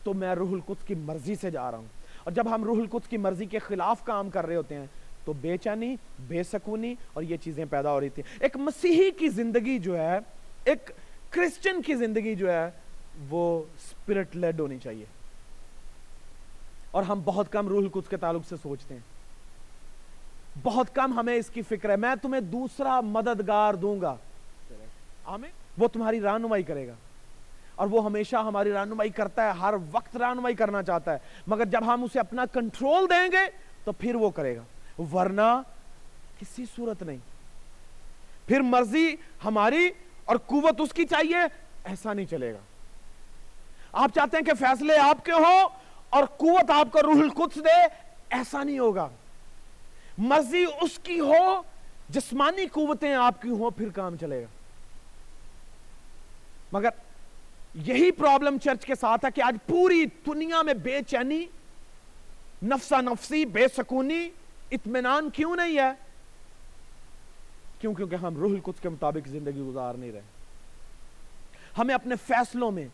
[0.03, 1.87] تو میں روح القدس کی مرضی سے جا رہا ہوں۔
[2.25, 4.87] اور جب ہم روح القدس کی مرضی کے خلاف کام کر رہے ہوتے ہیں،
[5.25, 9.29] تو بے چینی، بے سکونی اور یہ چیزیں پیدا ہو رہی تھی ایک مسیحی کی
[9.29, 10.19] زندگی جو ہے،
[10.65, 10.91] ایک
[11.31, 12.71] کرسچن کی زندگی جو ہے،
[13.31, 15.05] وہ اسپرٹ لیڈ ہونی چاہیے۔
[16.91, 19.15] اور ہم بہت کم روح القدس کے تعلق سے سوچتے ہیں۔
[20.63, 24.17] بہت کم ہمیں اس کی فکر ہے۔ میں تمہیں دوسرا مددگار دوں گا۔
[25.79, 26.95] وہ تمہاری رہنمائی کرے گا۔
[27.75, 31.95] اور وہ ہمیشہ ہماری رہنمائی کرتا ہے، ہر وقت رہنمائی کرنا چاہتا ہے۔ مگر جب
[31.95, 33.51] ہم اسے اپنا کنٹرول دیں گے،
[33.85, 34.63] تو پھر وہ کرے گا۔
[35.13, 35.63] ورنہ
[36.41, 37.17] کسی صورت نہیں۔
[38.47, 39.91] پھر مرضی ہماری
[40.25, 41.37] اور قوت اس کی چاہیے،
[41.85, 42.59] ایسا نہیں چلے گا۔
[43.93, 45.69] آپ چاہتے ہیں کہ فیصلے آپ کے ہوں
[46.11, 47.87] اور قوت آپ کو روح القدس دے،
[48.31, 49.09] ایسا نہیں ہوگا۔
[50.19, 51.63] مرضی اس کی ہو،
[52.09, 54.54] جسمانی قوتیں آپ کی ہوں، پھر کام چلے گا۔
[56.75, 56.89] مگر
[57.75, 61.47] یہی پرابلم چرچ کے ساتھ ہے کہ آج پوری دنیا میں بے چینی،
[62.63, 64.31] نفسا نفسی، بے سکونی،
[64.71, 65.93] اطمینان کیوں نہیں ہے؟
[67.79, 70.21] کیوں؟ کیونکہ ہم روح القدس کے مطابق زندگی گزار نہیں رہے۔
[71.79, 72.89] ہمیں اپنے فیصلوں میں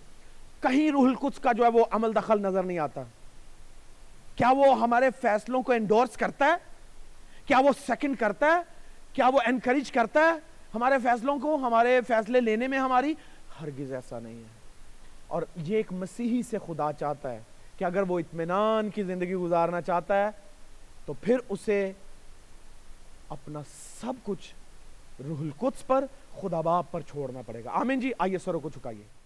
[0.61, 3.03] کہیں روح القدس کا جو ہے وہ عمل دخل نظر نہیں آتا۔
[4.37, 6.55] کیا وہ ہمارے فیصلوں کو انڈورس کرتا ہے؟
[7.47, 8.61] کیا وہ سیکنڈ کرتا ہے؟
[9.13, 10.33] کیا وہ انکریج کرتا ہے؟
[10.75, 13.15] ہمارے فیصلوں کو، ہمارے فیصلے لینے میں ہماری
[13.63, 14.61] ہرگز ایسا نہیں ہے۔
[15.27, 17.41] اور یہ ایک مسیحی سے خدا چاہتا ہے
[17.79, 20.31] کہ اگر وہ اطمینان کی زندگی گزارنا چاہتا ہے،
[21.07, 21.93] تو پھر اسے
[23.29, 23.61] اپنا
[24.01, 24.55] سب کچھ
[25.27, 26.05] روح القدس پر،
[26.41, 29.20] خدا باپ پر چھوڑنا پڑے گا۔ آمین جی آئیے سروں کو چکائیے